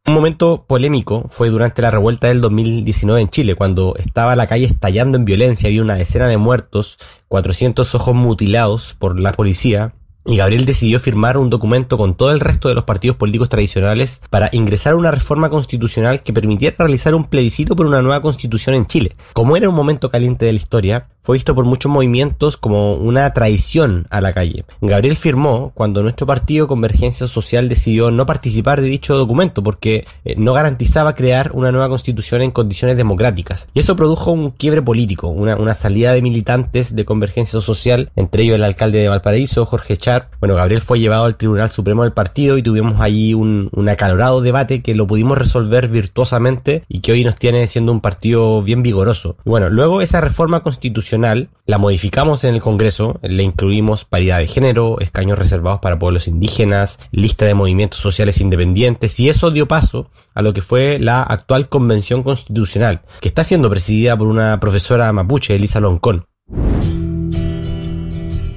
Un 0.04 0.14
momento 0.14 0.64
polémico 0.66 1.28
fue 1.30 1.48
durante 1.50 1.80
la 1.80 1.92
revuelta 1.92 2.26
del 2.26 2.40
2019 2.40 3.20
en 3.20 3.28
Chile, 3.28 3.54
cuando 3.54 3.94
estaba 3.96 4.34
la 4.34 4.48
calle 4.48 4.64
estallando 4.64 5.16
en 5.16 5.24
violencia, 5.24 5.68
había 5.68 5.80
una 5.80 5.94
decena 5.94 6.26
de 6.26 6.38
muertos, 6.38 6.98
400 7.28 7.94
ojos 7.94 8.12
mutilados 8.12 8.96
por 8.98 9.20
la 9.20 9.32
policía, 9.32 9.94
y 10.24 10.38
Gabriel 10.38 10.66
decidió 10.66 10.98
firmar 10.98 11.36
un 11.36 11.50
documento 11.50 11.98
con 11.98 12.16
todo 12.16 12.32
el 12.32 12.40
resto 12.40 12.68
de 12.68 12.74
los 12.74 12.82
partidos 12.82 13.16
políticos 13.16 13.48
tradicionales 13.48 14.20
para 14.28 14.50
ingresar 14.52 14.94
a 14.94 14.96
una 14.96 15.12
reforma 15.12 15.50
constitucional 15.50 16.24
que 16.24 16.32
permitiera 16.32 16.76
realizar 16.78 17.14
un 17.14 17.24
plebiscito 17.24 17.76
por 17.76 17.86
una 17.86 18.02
nueva 18.02 18.22
constitución 18.22 18.74
en 18.74 18.86
Chile. 18.86 19.16
Como 19.34 19.56
era 19.56 19.68
un 19.68 19.74
momento 19.74 20.10
caliente 20.10 20.46
de 20.46 20.52
la 20.52 20.58
historia, 20.58 21.08
fue 21.22 21.34
visto 21.34 21.54
por 21.54 21.64
muchos 21.64 21.90
movimientos 21.90 22.56
como 22.56 22.94
una 22.94 23.32
traición 23.32 24.06
a 24.10 24.20
la 24.20 24.32
calle. 24.32 24.64
Gabriel 24.80 25.16
firmó 25.16 25.70
cuando 25.74 26.02
nuestro 26.02 26.26
partido 26.26 26.66
Convergencia 26.66 27.28
Social 27.28 27.68
decidió 27.68 28.10
no 28.10 28.26
participar 28.26 28.80
de 28.80 28.88
dicho 28.88 29.16
documento 29.16 29.62
porque 29.62 30.04
eh, 30.24 30.34
no 30.36 30.52
garantizaba 30.52 31.14
crear 31.14 31.52
una 31.54 31.70
nueva 31.70 31.88
constitución 31.88 32.42
en 32.42 32.50
condiciones 32.50 32.96
democráticas. 32.96 33.68
Y 33.72 33.80
eso 33.80 33.94
produjo 33.94 34.32
un 34.32 34.50
quiebre 34.50 34.82
político, 34.82 35.28
una, 35.28 35.74
salida 35.74 36.12
de 36.12 36.22
militantes 36.22 36.94
de 36.94 37.04
Convergencia 37.04 37.60
Social, 37.60 38.10
entre 38.16 38.42
ellos 38.42 38.56
el 38.56 38.64
alcalde 38.64 38.98
de 38.98 39.08
Valparaíso, 39.08 39.64
Jorge 39.64 39.96
Char. 39.96 40.28
Bueno, 40.40 40.56
Gabriel 40.56 40.82
fue 40.82 40.98
llevado 40.98 41.24
al 41.24 41.36
Tribunal 41.36 41.70
Supremo 41.70 42.02
del 42.02 42.12
partido 42.12 42.58
y 42.58 42.62
tuvimos 42.62 43.00
ahí 43.00 43.32
un, 43.32 43.70
acalorado 43.88 44.40
debate 44.40 44.82
que 44.82 44.94
lo 44.94 45.06
pudimos 45.06 45.38
resolver 45.38 45.88
virtuosamente 45.88 46.84
y 46.88 47.00
que 47.00 47.12
hoy 47.12 47.24
nos 47.24 47.36
tiene 47.36 47.66
siendo 47.68 47.92
un 47.92 48.00
partido 48.00 48.62
bien 48.62 48.82
vigoroso. 48.82 49.36
Bueno, 49.44 49.68
luego 49.70 50.00
esa 50.00 50.20
reforma 50.20 50.60
constitucional 50.60 51.11
la 51.18 51.78
modificamos 51.78 52.44
en 52.44 52.54
el 52.54 52.60
Congreso, 52.60 53.18
le 53.22 53.42
incluimos 53.42 54.04
paridad 54.04 54.38
de 54.38 54.46
género, 54.46 54.98
escaños 55.00 55.38
reservados 55.38 55.80
para 55.80 55.98
pueblos 55.98 56.28
indígenas, 56.28 56.98
lista 57.10 57.44
de 57.44 57.54
movimientos 57.54 58.00
sociales 58.00 58.40
independientes 58.40 59.18
y 59.20 59.28
eso 59.28 59.50
dio 59.50 59.68
paso 59.68 60.10
a 60.34 60.42
lo 60.42 60.52
que 60.52 60.62
fue 60.62 60.98
la 60.98 61.22
actual 61.22 61.68
Convención 61.68 62.22
Constitucional, 62.22 63.02
que 63.20 63.28
está 63.28 63.44
siendo 63.44 63.70
presidida 63.70 64.16
por 64.16 64.26
una 64.26 64.58
profesora 64.60 65.12
mapuche, 65.12 65.54
Elisa 65.54 65.80
Loncón. 65.80 66.26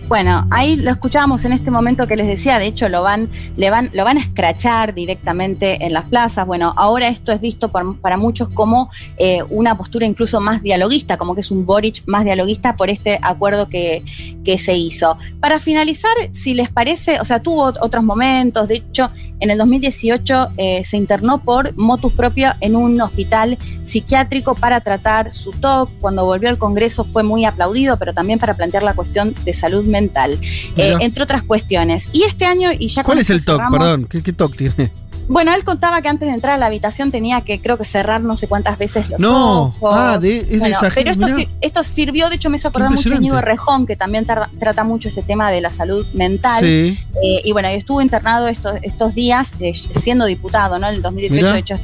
Bueno, 0.07 0.45
ahí 0.51 0.75
lo 0.75 0.91
escuchábamos 0.91 1.45
en 1.45 1.51
este 1.51 1.71
momento 1.71 2.05
que 2.05 2.15
les 2.15 2.27
decía, 2.27 2.59
de 2.59 2.67
hecho 2.67 2.89
lo 2.89 3.01
van, 3.01 3.27
le 3.57 3.71
van, 3.71 3.89
lo 3.91 4.03
van 4.03 4.17
a 4.17 4.19
escrachar 4.19 4.93
directamente 4.93 5.83
en 5.83 5.93
las 5.93 6.05
plazas. 6.05 6.45
Bueno, 6.45 6.75
ahora 6.77 7.07
esto 7.07 7.31
es 7.31 7.41
visto 7.41 7.71
para 7.71 8.17
muchos 8.17 8.49
como 8.49 8.91
eh, 9.17 9.41
una 9.49 9.75
postura 9.75 10.05
incluso 10.05 10.39
más 10.39 10.61
dialoguista, 10.61 11.17
como 11.17 11.33
que 11.33 11.41
es 11.41 11.49
un 11.49 11.65
Boric 11.65 12.03
más 12.05 12.23
dialoguista 12.23 12.75
por 12.75 12.91
este 12.91 13.17
acuerdo 13.23 13.67
que, 13.67 14.03
que 14.43 14.59
se 14.59 14.75
hizo. 14.75 15.17
Para 15.39 15.59
finalizar, 15.59 16.13
si 16.33 16.53
les 16.53 16.69
parece, 16.69 17.19
o 17.19 17.25
sea, 17.25 17.41
tuvo 17.41 17.63
otros 17.63 18.03
momentos, 18.03 18.67
de 18.67 18.75
hecho, 18.75 19.09
en 19.39 19.49
el 19.49 19.57
2018 19.57 20.53
eh, 20.57 20.83
se 20.85 20.97
internó 20.97 21.43
por 21.43 21.75
motus 21.77 22.13
propio 22.13 22.53
en 22.61 22.75
un 22.75 22.99
hospital 23.01 23.57
psiquiátrico 23.83 24.55
para 24.55 24.79
tratar 24.79 25.31
su 25.33 25.51
TOC. 25.51 25.89
Cuando 25.99 26.25
volvió 26.25 26.49
al 26.49 26.57
Congreso 26.57 27.03
fue 27.03 27.23
muy 27.23 27.43
aplaudido, 27.43 27.97
pero 27.97 28.13
también 28.13 28.39
para 28.39 28.55
plantear 28.55 28.83
la 28.83 28.93
cuestión 28.93 29.35
de 29.43 29.53
salud 29.53 29.83
mental, 29.85 29.94
eh, 29.95 30.95
entre 30.99 31.23
otras 31.23 31.43
cuestiones. 31.43 32.09
Y 32.11 32.23
este 32.23 32.45
año, 32.45 32.69
y 32.77 32.87
ya 32.87 33.03
¿Cuál 33.03 33.19
es 33.19 33.29
el 33.29 33.43
TOC? 33.43 33.61
Perdón, 33.71 34.07
¿qué, 34.09 34.21
qué 34.21 34.33
TOC 34.33 34.55
tiene? 34.55 34.91
Bueno, 35.27 35.53
él 35.55 35.63
contaba 35.63 36.01
que 36.01 36.07
antes 36.07 36.27
de 36.27 36.35
entrar 36.35 36.53
a 36.53 36.57
la 36.57 36.67
habitación 36.67 37.09
tenía 37.09 37.41
que, 37.41 37.59
creo 37.59 37.77
que 37.77 37.85
cerrar 37.85 38.21
no 38.21 38.35
sé 38.35 38.47
cuántas 38.47 38.77
veces 38.77 39.09
los 39.09 39.19
no. 39.19 39.63
ojos. 39.63 39.95
Ah, 39.97 40.19
de, 40.19 40.37
es 40.37 40.61
de 40.61 40.69
esa 40.69 40.91
Pero 40.93 41.11
esto, 41.11 41.27
esto, 41.61 41.83
sirvió, 41.83 42.29
de 42.29 42.35
hecho 42.35 42.49
me 42.49 42.57
hizo 42.57 42.67
acordar 42.67 42.91
mucho 42.91 43.13
a 43.13 43.17
Íñigo 43.17 43.41
Rejón, 43.41 43.87
que 43.87 43.95
también 43.95 44.25
trata 44.25 44.83
mucho 44.83 45.07
ese 45.07 45.23
tema 45.23 45.49
de 45.49 45.61
la 45.61 45.71
salud 45.71 46.05
mental. 46.13 46.63
Sí. 46.63 46.99
Eh, 47.23 47.41
y 47.43 47.51
bueno, 47.53 47.69
estuvo 47.69 48.01
internado 48.01 48.47
estos, 48.47 48.75
estos 48.83 49.15
días 49.15 49.55
eh, 49.59 49.73
siendo 49.73 50.25
diputado, 50.25 50.77
¿no? 50.77 50.87
En 50.87 50.95
el 50.95 51.01
2018, 51.01 51.53
de 51.53 51.59
hecho 51.59 51.79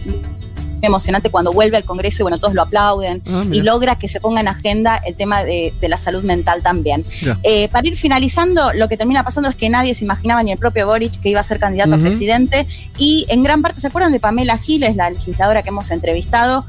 emocionante 0.82 1.30
cuando 1.30 1.52
vuelve 1.52 1.78
al 1.78 1.86
Congreso 1.86 2.22
y 2.22 2.24
bueno, 2.24 2.38
todos 2.38 2.54
lo 2.54 2.64
aplauden 2.64 3.22
ah, 3.28 3.46
y 3.52 3.62
logra 3.62 3.98
que 3.98 4.08
se 4.08 4.20
ponga 4.20 4.42
en 4.42 4.48
agenda 4.48 5.02
el 5.06 5.16
tema 5.16 5.44
de, 5.44 5.74
la 5.82 5.98
salud 5.98 6.24
mental 6.24 6.62
también. 6.62 7.06
Eh, 7.44 7.68
para 7.68 7.88
ir 7.88 7.98
finalizando, 7.98 8.72
lo 8.74 8.88
que 8.88 8.96
termina 8.96 9.24
pasando 9.24 9.50
es 9.50 9.56
que 9.56 9.70
nadie 9.70 9.94
se 9.94 10.06
imaginaba, 10.06 10.42
ni 10.42 10.52
el 10.52 10.58
propio 10.58 10.88
Boric, 10.88 11.20
que 11.20 11.30
iba 11.30 11.40
a 11.40 11.44
ser 11.44 11.60
candidato 11.60 11.96
a 11.96 11.98
presidente. 11.98 12.66
Y 12.98 13.26
en 13.30 13.44
gran 13.44 13.62
parte, 13.62 13.82
¿se 13.82 13.88
acuerdan 13.88 14.12
de 14.14 14.20
Pamela 14.20 14.58
Giles, 14.58 14.96
la 14.96 15.10
legisladora 15.10 15.64
que 15.64 15.70
hemos 15.70 15.92
entrevistado? 15.92 16.66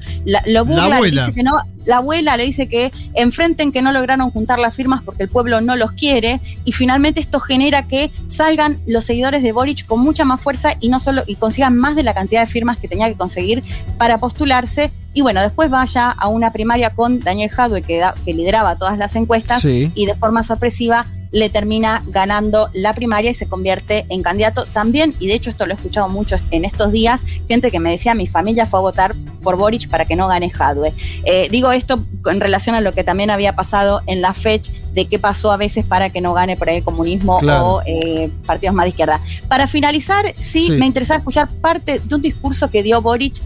lo 0.47 0.65
burla, 0.65 1.01
dice 1.01 1.33
que 1.33 1.43
no, 1.43 1.61
la 1.85 1.99
abuela 1.99 2.37
le 2.37 2.45
dice 2.45 2.69
que 2.69 2.93
enfrenten 3.15 3.73
que 3.73 3.83
no 3.83 3.93
lograron 3.93 4.31
juntar 4.31 4.59
las 4.59 4.75
firmas 4.75 5.03
porque 5.03 5.25
el 5.25 5.29
pueblo 5.29 5.61
no 5.61 5.77
los 5.77 5.93
quiere 5.93 6.41
y 6.65 6.73
finalmente 6.73 7.21
esto 7.21 7.41
genera 7.41 7.87
que 7.87 8.11
salgan 8.27 8.81
los 8.87 9.05
seguidores 9.05 9.43
de 9.43 9.53
Boric 9.53 9.87
con 9.87 10.01
mucha 10.01 10.25
más 10.25 10.41
fuerza 10.41 10.75
y 10.81 10.89
no 10.89 11.01
solo 11.01 11.23
y 11.27 11.37
consigan 11.37 11.77
más 11.77 11.97
de 11.97 12.03
la 12.03 12.15
cantidad 12.15 12.41
de 12.41 12.47
firmas 12.47 12.77
que 12.77 12.89
tenía 12.89 13.09
que 13.09 13.17
conseguir 13.17 13.63
para 13.99 14.19
postularse. 14.19 14.93
Y 15.15 15.21
bueno, 15.21 15.43
después 15.43 15.71
vaya 15.71 16.11
a 16.11 16.29
una 16.29 16.53
primaria 16.53 16.91
con 16.91 17.21
Daniel 17.21 17.51
Jadwe 17.51 17.83
que, 17.83 18.03
que 18.25 18.33
lideraba 18.35 18.77
todas 18.77 18.97
las 18.97 19.15
encuestas 19.15 19.65
y 19.65 20.07
de 20.07 20.15
forma 20.15 20.43
sorpresiva 20.43 21.07
le 21.33 21.49
termina 21.49 22.03
ganando 22.07 22.71
la 22.73 22.93
primaria 22.93 23.31
y 23.31 23.35
se 23.35 23.49
convierte 23.49 24.07
en 24.11 24.23
candidato 24.23 24.67
también, 24.67 25.15
y 25.19 25.27
de 25.27 25.35
hecho 25.35 25.51
esto 25.51 25.67
lo 25.67 25.73
he 25.73 25.77
escuchado 25.77 26.09
mucho 26.09 26.37
en 26.51 26.65
estos 26.65 26.93
días, 26.93 27.25
gente 27.49 27.71
que 27.71 27.81
me 27.81 27.91
decía, 27.91 28.15
mi 28.15 28.27
familia 28.27 28.67
fue 28.67 28.79
a 28.79 28.83
votar 28.83 29.15
por 29.43 29.57
Boric 29.57 29.89
para 29.89 30.05
que 30.05 30.15
no 30.15 30.29
gane 30.29 30.51
Jadwe. 30.51 30.93
Eh, 31.25 31.49
digo 31.51 31.73
esto 31.73 32.05
en 32.27 32.41
relación 32.41 32.77
a 32.77 32.81
lo 32.81 32.93
que 32.93 33.03
también 33.03 33.31
había 33.31 33.57
pasado 33.57 34.03
en 34.07 34.23
la 34.23 34.35
fecha 34.35 34.73
de 34.93 35.07
qué 35.07 35.19
pasó 35.19 35.51
a 35.51 35.57
veces 35.57 35.85
para 35.85 36.11
que 36.11 36.21
no 36.21 36.33
gane 36.35 36.57
por 36.57 36.69
ahí 36.69 36.77
el 36.77 36.85
comunismo 36.85 37.39
o 37.39 37.83
eh, 37.87 38.31
partidos 38.47 38.75
más 38.75 38.85
de 38.85 38.91
izquierda. 38.91 39.19
Para 39.49 39.67
finalizar, 39.67 40.33
sí, 40.39 40.71
me 40.71 40.87
interesaba 40.87 41.19
escuchar 41.19 41.49
parte 41.49 41.99
de 41.99 42.15
un 42.15 42.23
discurso 42.23 42.71
que 42.71 42.83
dio 42.83 43.03
Boric 43.03 43.43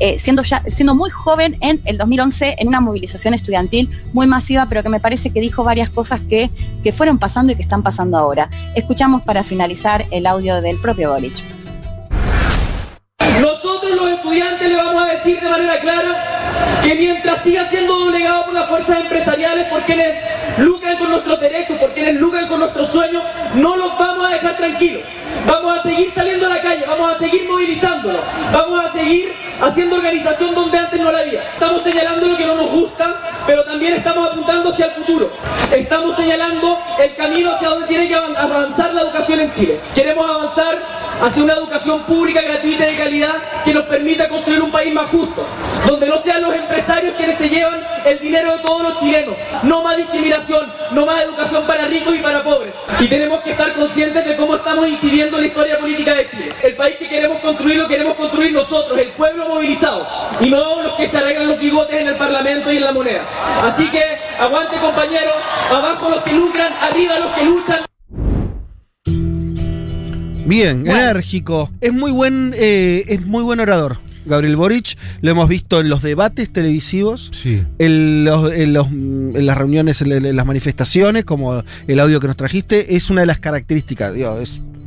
eh, 0.00 0.18
siendo, 0.18 0.42
ya, 0.42 0.62
siendo 0.68 0.94
muy 0.94 1.10
joven 1.10 1.58
en 1.60 1.80
el 1.84 1.98
2011 1.98 2.56
en 2.58 2.68
una 2.68 2.80
movilización 2.80 3.34
estudiantil 3.34 3.90
muy 4.12 4.26
masiva, 4.26 4.66
pero 4.68 4.82
que 4.82 4.88
me 4.88 4.98
parece 4.98 5.30
que 5.30 5.40
dijo 5.40 5.62
varias 5.62 5.90
cosas 5.90 6.20
que, 6.20 6.50
que 6.82 6.92
fueron 6.92 7.18
pasando 7.18 7.52
y 7.52 7.56
que 7.56 7.62
están 7.62 7.82
pasando 7.82 8.18
ahora. 8.18 8.50
Escuchamos 8.74 9.22
para 9.22 9.44
finalizar 9.44 10.06
el 10.10 10.26
audio 10.26 10.60
del 10.62 10.78
propio 10.78 11.10
Boric. 11.10 11.44
Nosotros 13.40 13.96
los 13.96 14.10
estudiantes 14.10 14.68
le 14.68 14.76
vamos 14.76 15.04
a 15.04 15.06
decir 15.12 15.40
de 15.40 15.48
manera 15.48 15.78
clara 15.80 16.80
que 16.82 16.94
mientras 16.94 17.42
siga 17.42 17.64
siendo 17.66 17.98
doblegado 17.98 18.44
por 18.46 18.54
las 18.54 18.68
fuerzas 18.68 19.00
empresariales, 19.00 19.66
por 19.66 19.82
quienes 19.82 20.16
lucran 20.58 20.96
con 20.96 21.10
nuestros 21.10 21.40
derechos, 21.40 21.78
por 21.78 21.92
quienes 21.92 22.16
lucran 22.16 22.48
con 22.48 22.60
nuestros 22.60 22.90
sueños, 22.90 23.22
no 23.54 23.76
los 23.76 23.98
vamos 23.98 24.26
a 24.26 24.32
dejar 24.32 24.56
tranquilos. 24.56 25.02
Vamos 25.46 25.78
a 25.78 25.82
seguir 25.82 26.10
saliendo 26.14 26.46
a 26.46 26.48
la 26.50 26.60
calle, 26.60 26.84
vamos 26.86 27.14
a 27.14 27.18
seguir 27.18 27.48
movilizándonos, 27.48 28.20
vamos 28.52 28.84
a 28.84 28.92
seguir 28.92 29.32
haciendo 29.60 29.96
organización 29.96 30.54
donde 30.54 30.78
antes 30.78 31.00
no 31.00 31.12
la 31.12 31.18
había. 31.18 31.42
Estamos 31.42 31.82
señalando 31.82 32.26
lo 32.26 32.36
que 32.36 32.46
no 32.46 32.54
nos 32.54 32.70
gusta, 32.70 33.42
pero 33.46 33.64
también 33.64 33.94
estamos 33.94 34.30
apuntando 34.30 34.70
hacia 34.70 34.86
el 34.86 34.92
futuro. 34.92 35.30
Estamos 35.70 36.16
señalando 36.16 36.78
el 36.98 37.14
camino 37.14 37.50
hacia 37.52 37.68
donde 37.68 37.86
tiene 37.86 38.08
que 38.08 38.14
avanzar 38.14 38.94
la 38.94 39.02
educación 39.02 39.40
en 39.40 39.54
Chile. 39.54 39.80
Queremos 39.94 40.28
avanzar 40.28 40.74
hacia 41.20 41.42
una 41.42 41.54
educación 41.54 42.00
pública, 42.02 42.40
gratuita 42.40 42.88
y 42.88 42.92
de 42.92 42.98
calidad 42.98 43.34
que 43.64 43.74
nos 43.74 43.84
permita 43.84 44.28
construir 44.28 44.62
un 44.62 44.70
país 44.70 44.92
más 44.94 45.06
justo, 45.10 45.44
donde 45.86 46.06
no 46.06 46.14
los 46.14 46.24
empresarios 46.90 47.14
quienes 47.16 47.38
se 47.38 47.48
llevan 47.48 47.80
el 48.04 48.18
dinero 48.18 48.56
de 48.56 48.62
todos 48.62 48.82
los 48.82 49.00
chilenos. 49.00 49.34
No 49.62 49.82
más 49.82 49.96
discriminación, 49.96 50.66
no 50.92 51.06
más 51.06 51.22
educación 51.22 51.66
para 51.66 51.86
ricos 51.86 52.16
y 52.16 52.18
para 52.18 52.42
pobres. 52.42 52.72
Y 52.98 53.06
tenemos 53.08 53.40
que 53.40 53.52
estar 53.52 53.72
conscientes 53.74 54.24
de 54.24 54.36
cómo 54.36 54.56
estamos 54.56 54.88
incidiendo 54.88 55.36
en 55.36 55.42
la 55.42 55.48
historia 55.48 55.78
política 55.78 56.14
de 56.14 56.28
Chile. 56.28 56.48
El 56.62 56.74
país 56.74 56.96
que 56.96 57.08
queremos 57.08 57.40
construir 57.40 57.76
lo 57.76 57.88
queremos 57.88 58.14
construir 58.14 58.52
nosotros, 58.52 58.98
el 58.98 59.08
pueblo 59.10 59.48
movilizado, 59.48 60.06
y 60.40 60.50
no 60.50 60.82
los 60.82 60.94
que 60.94 61.08
se 61.08 61.18
arreglan 61.18 61.48
los 61.48 61.60
bigotes 61.60 62.00
en 62.00 62.08
el 62.08 62.16
Parlamento 62.16 62.72
y 62.72 62.78
en 62.78 62.84
la 62.84 62.92
moneda. 62.92 63.22
Así 63.62 63.88
que 63.90 64.02
aguante 64.38 64.76
compañeros, 64.76 65.34
abajo 65.70 66.10
los 66.10 66.22
que 66.22 66.32
lucran, 66.32 66.72
arriba 66.80 67.18
los 67.18 67.32
que 67.32 67.44
luchan. 67.44 67.78
Bien, 70.46 70.84
enérgico. 70.84 71.70
Es 71.80 71.92
muy 71.92 72.10
buen, 72.10 72.52
eh, 72.56 73.04
es 73.06 73.24
muy 73.24 73.44
buen 73.44 73.60
orador. 73.60 73.98
Gabriel 74.26 74.56
Boric, 74.56 74.96
lo 75.20 75.30
hemos 75.30 75.48
visto 75.48 75.80
en 75.80 75.88
los 75.88 76.02
debates 76.02 76.52
televisivos, 76.52 77.30
sí. 77.32 77.62
en, 77.78 78.24
los, 78.24 78.52
en, 78.52 78.72
los, 78.72 78.86
en, 78.88 79.46
las 79.46 79.56
reuniones, 79.56 80.02
en, 80.02 80.36
las 80.36 80.46
manifestaciones, 80.46 81.24
como 81.24 81.62
el 81.86 82.00
audio 82.00 82.20
que 82.20 82.26
nos 82.26 82.36
trajiste, 82.36 82.96
es 82.96 83.10
una 83.10 83.22
de 83.22 83.26
las 83.26 83.38
características. 83.38 84.14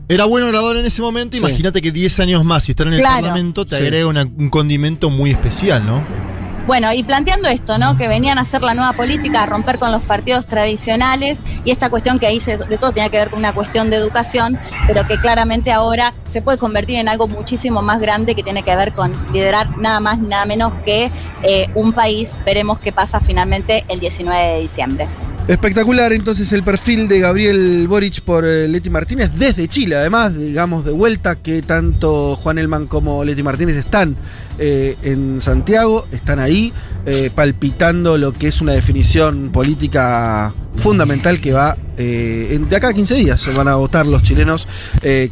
era 0.09 0.25
buen 0.25 0.43
orador 0.43 0.77
en 0.77 0.85
ese 0.85 1.01
momento, 1.01 1.37
imagínate 1.37 1.81
que 1.81 1.91
10 1.91 2.19
años 2.19 2.45
más, 2.45 2.65
si 2.65 2.71
estar 2.73 2.87
en 2.87 2.93
el 2.93 3.01
Parlamento, 3.01 3.65
te 3.65 3.77
agrega 3.77 4.07
un 4.07 4.49
condimento 4.49 5.09
muy 5.09 5.31
especial, 5.31 5.85
¿no? 5.85 6.32
Bueno, 6.65 6.93
y 6.93 7.03
planteando 7.03 7.49
esto, 7.49 7.77
¿no? 7.77 7.97
Que 7.97 8.07
venían 8.07 8.37
a 8.37 8.41
hacer 8.41 8.61
la 8.61 8.73
nueva 8.73 8.93
política, 8.93 9.43
a 9.43 9.45
romper 9.45 9.79
con 9.79 9.91
los 9.91 10.03
partidos 10.03 10.45
tradicionales 10.45 11.43
y 11.65 11.71
esta 11.71 11.89
cuestión 11.89 12.19
que 12.19 12.27
ahí 12.27 12.39
sobre 12.39 12.77
todo 12.77 12.93
tenía 12.93 13.09
que 13.09 13.17
ver 13.17 13.29
con 13.29 13.39
una 13.39 13.53
cuestión 13.53 13.89
de 13.89 13.97
educación, 13.97 14.57
pero 14.87 15.05
que 15.05 15.17
claramente 15.17 15.73
ahora 15.73 16.13
se 16.25 16.41
puede 16.41 16.57
convertir 16.57 16.99
en 16.99 17.09
algo 17.09 17.27
muchísimo 17.27 17.81
más 17.81 17.99
grande 17.99 18.33
que 18.33 18.43
tiene 18.43 18.63
que 18.63 18.73
ver 18.77 18.93
con 18.93 19.11
liderar 19.33 19.77
nada 19.77 19.99
más, 19.99 20.19
nada 20.19 20.45
menos 20.45 20.73
que 20.85 21.11
eh, 21.43 21.69
un 21.75 21.91
país. 21.91 22.37
Veremos 22.45 22.79
qué 22.79 22.93
pasa 22.93 23.19
finalmente 23.19 23.83
el 23.89 23.99
19 23.99 24.41
de 24.41 24.59
diciembre. 24.61 25.07
Espectacular 25.45 26.13
entonces 26.13 26.53
el 26.53 26.63
perfil 26.63 27.09
de 27.09 27.19
Gabriel 27.19 27.85
Boric 27.89 28.21
por 28.21 28.45
eh, 28.45 28.65
Leti 28.69 28.89
Martínez 28.89 29.31
desde 29.35 29.67
Chile, 29.67 29.97
además, 29.97 30.37
digamos, 30.37 30.85
de 30.85 30.93
vuelta 30.93 31.35
que 31.35 31.61
tanto 31.61 32.37
Juan 32.37 32.59
Elman 32.59 32.87
como 32.87 33.25
Leti 33.25 33.43
Martínez 33.43 33.75
están 33.75 34.15
eh, 34.57 34.95
en 35.03 35.41
Santiago, 35.41 36.07
están 36.13 36.39
ahí 36.39 36.71
eh, 37.05 37.29
palpitando 37.35 38.17
lo 38.17 38.31
que 38.31 38.47
es 38.47 38.61
una 38.61 38.71
definición 38.71 39.51
política 39.51 40.53
fundamental 40.77 41.39
que 41.39 41.53
va 41.53 41.77
de 41.95 42.75
acá 42.75 42.89
a 42.89 42.93
15 42.93 43.15
días. 43.15 43.39
Se 43.39 43.51
van 43.51 43.67
a 43.67 43.75
votar 43.75 44.05
los 44.05 44.23
chilenos 44.23 44.67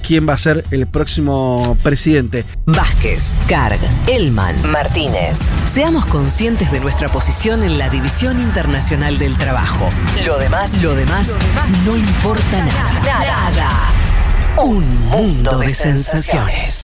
quién 0.02 0.28
va 0.28 0.34
a 0.34 0.38
ser 0.38 0.64
el 0.72 0.88
próximo 0.88 1.78
presidente. 1.84 2.46
Vázquez, 2.66 3.24
Carg, 3.48 3.80
Elman, 4.08 4.56
Martínez. 4.72 5.38
Seamos 5.74 6.06
conscientes 6.06 6.72
de 6.72 6.80
nuestra 6.80 7.10
posición 7.10 7.64
en 7.64 7.78
la 7.78 7.90
División 7.90 8.42
Internacional 8.42 9.18
del 9.18 9.36
Trabajo. 9.36 9.90
Lo 10.26 10.38
demás, 10.38 10.82
lo 10.82 10.96
demás, 10.96 11.38
no 11.86 11.96
importa 11.96 12.66
nada. 12.66 13.02
Nada. 13.04 13.70
Un 14.58 15.08
mundo 15.08 15.58
de 15.60 15.70
sensaciones. 15.70 16.80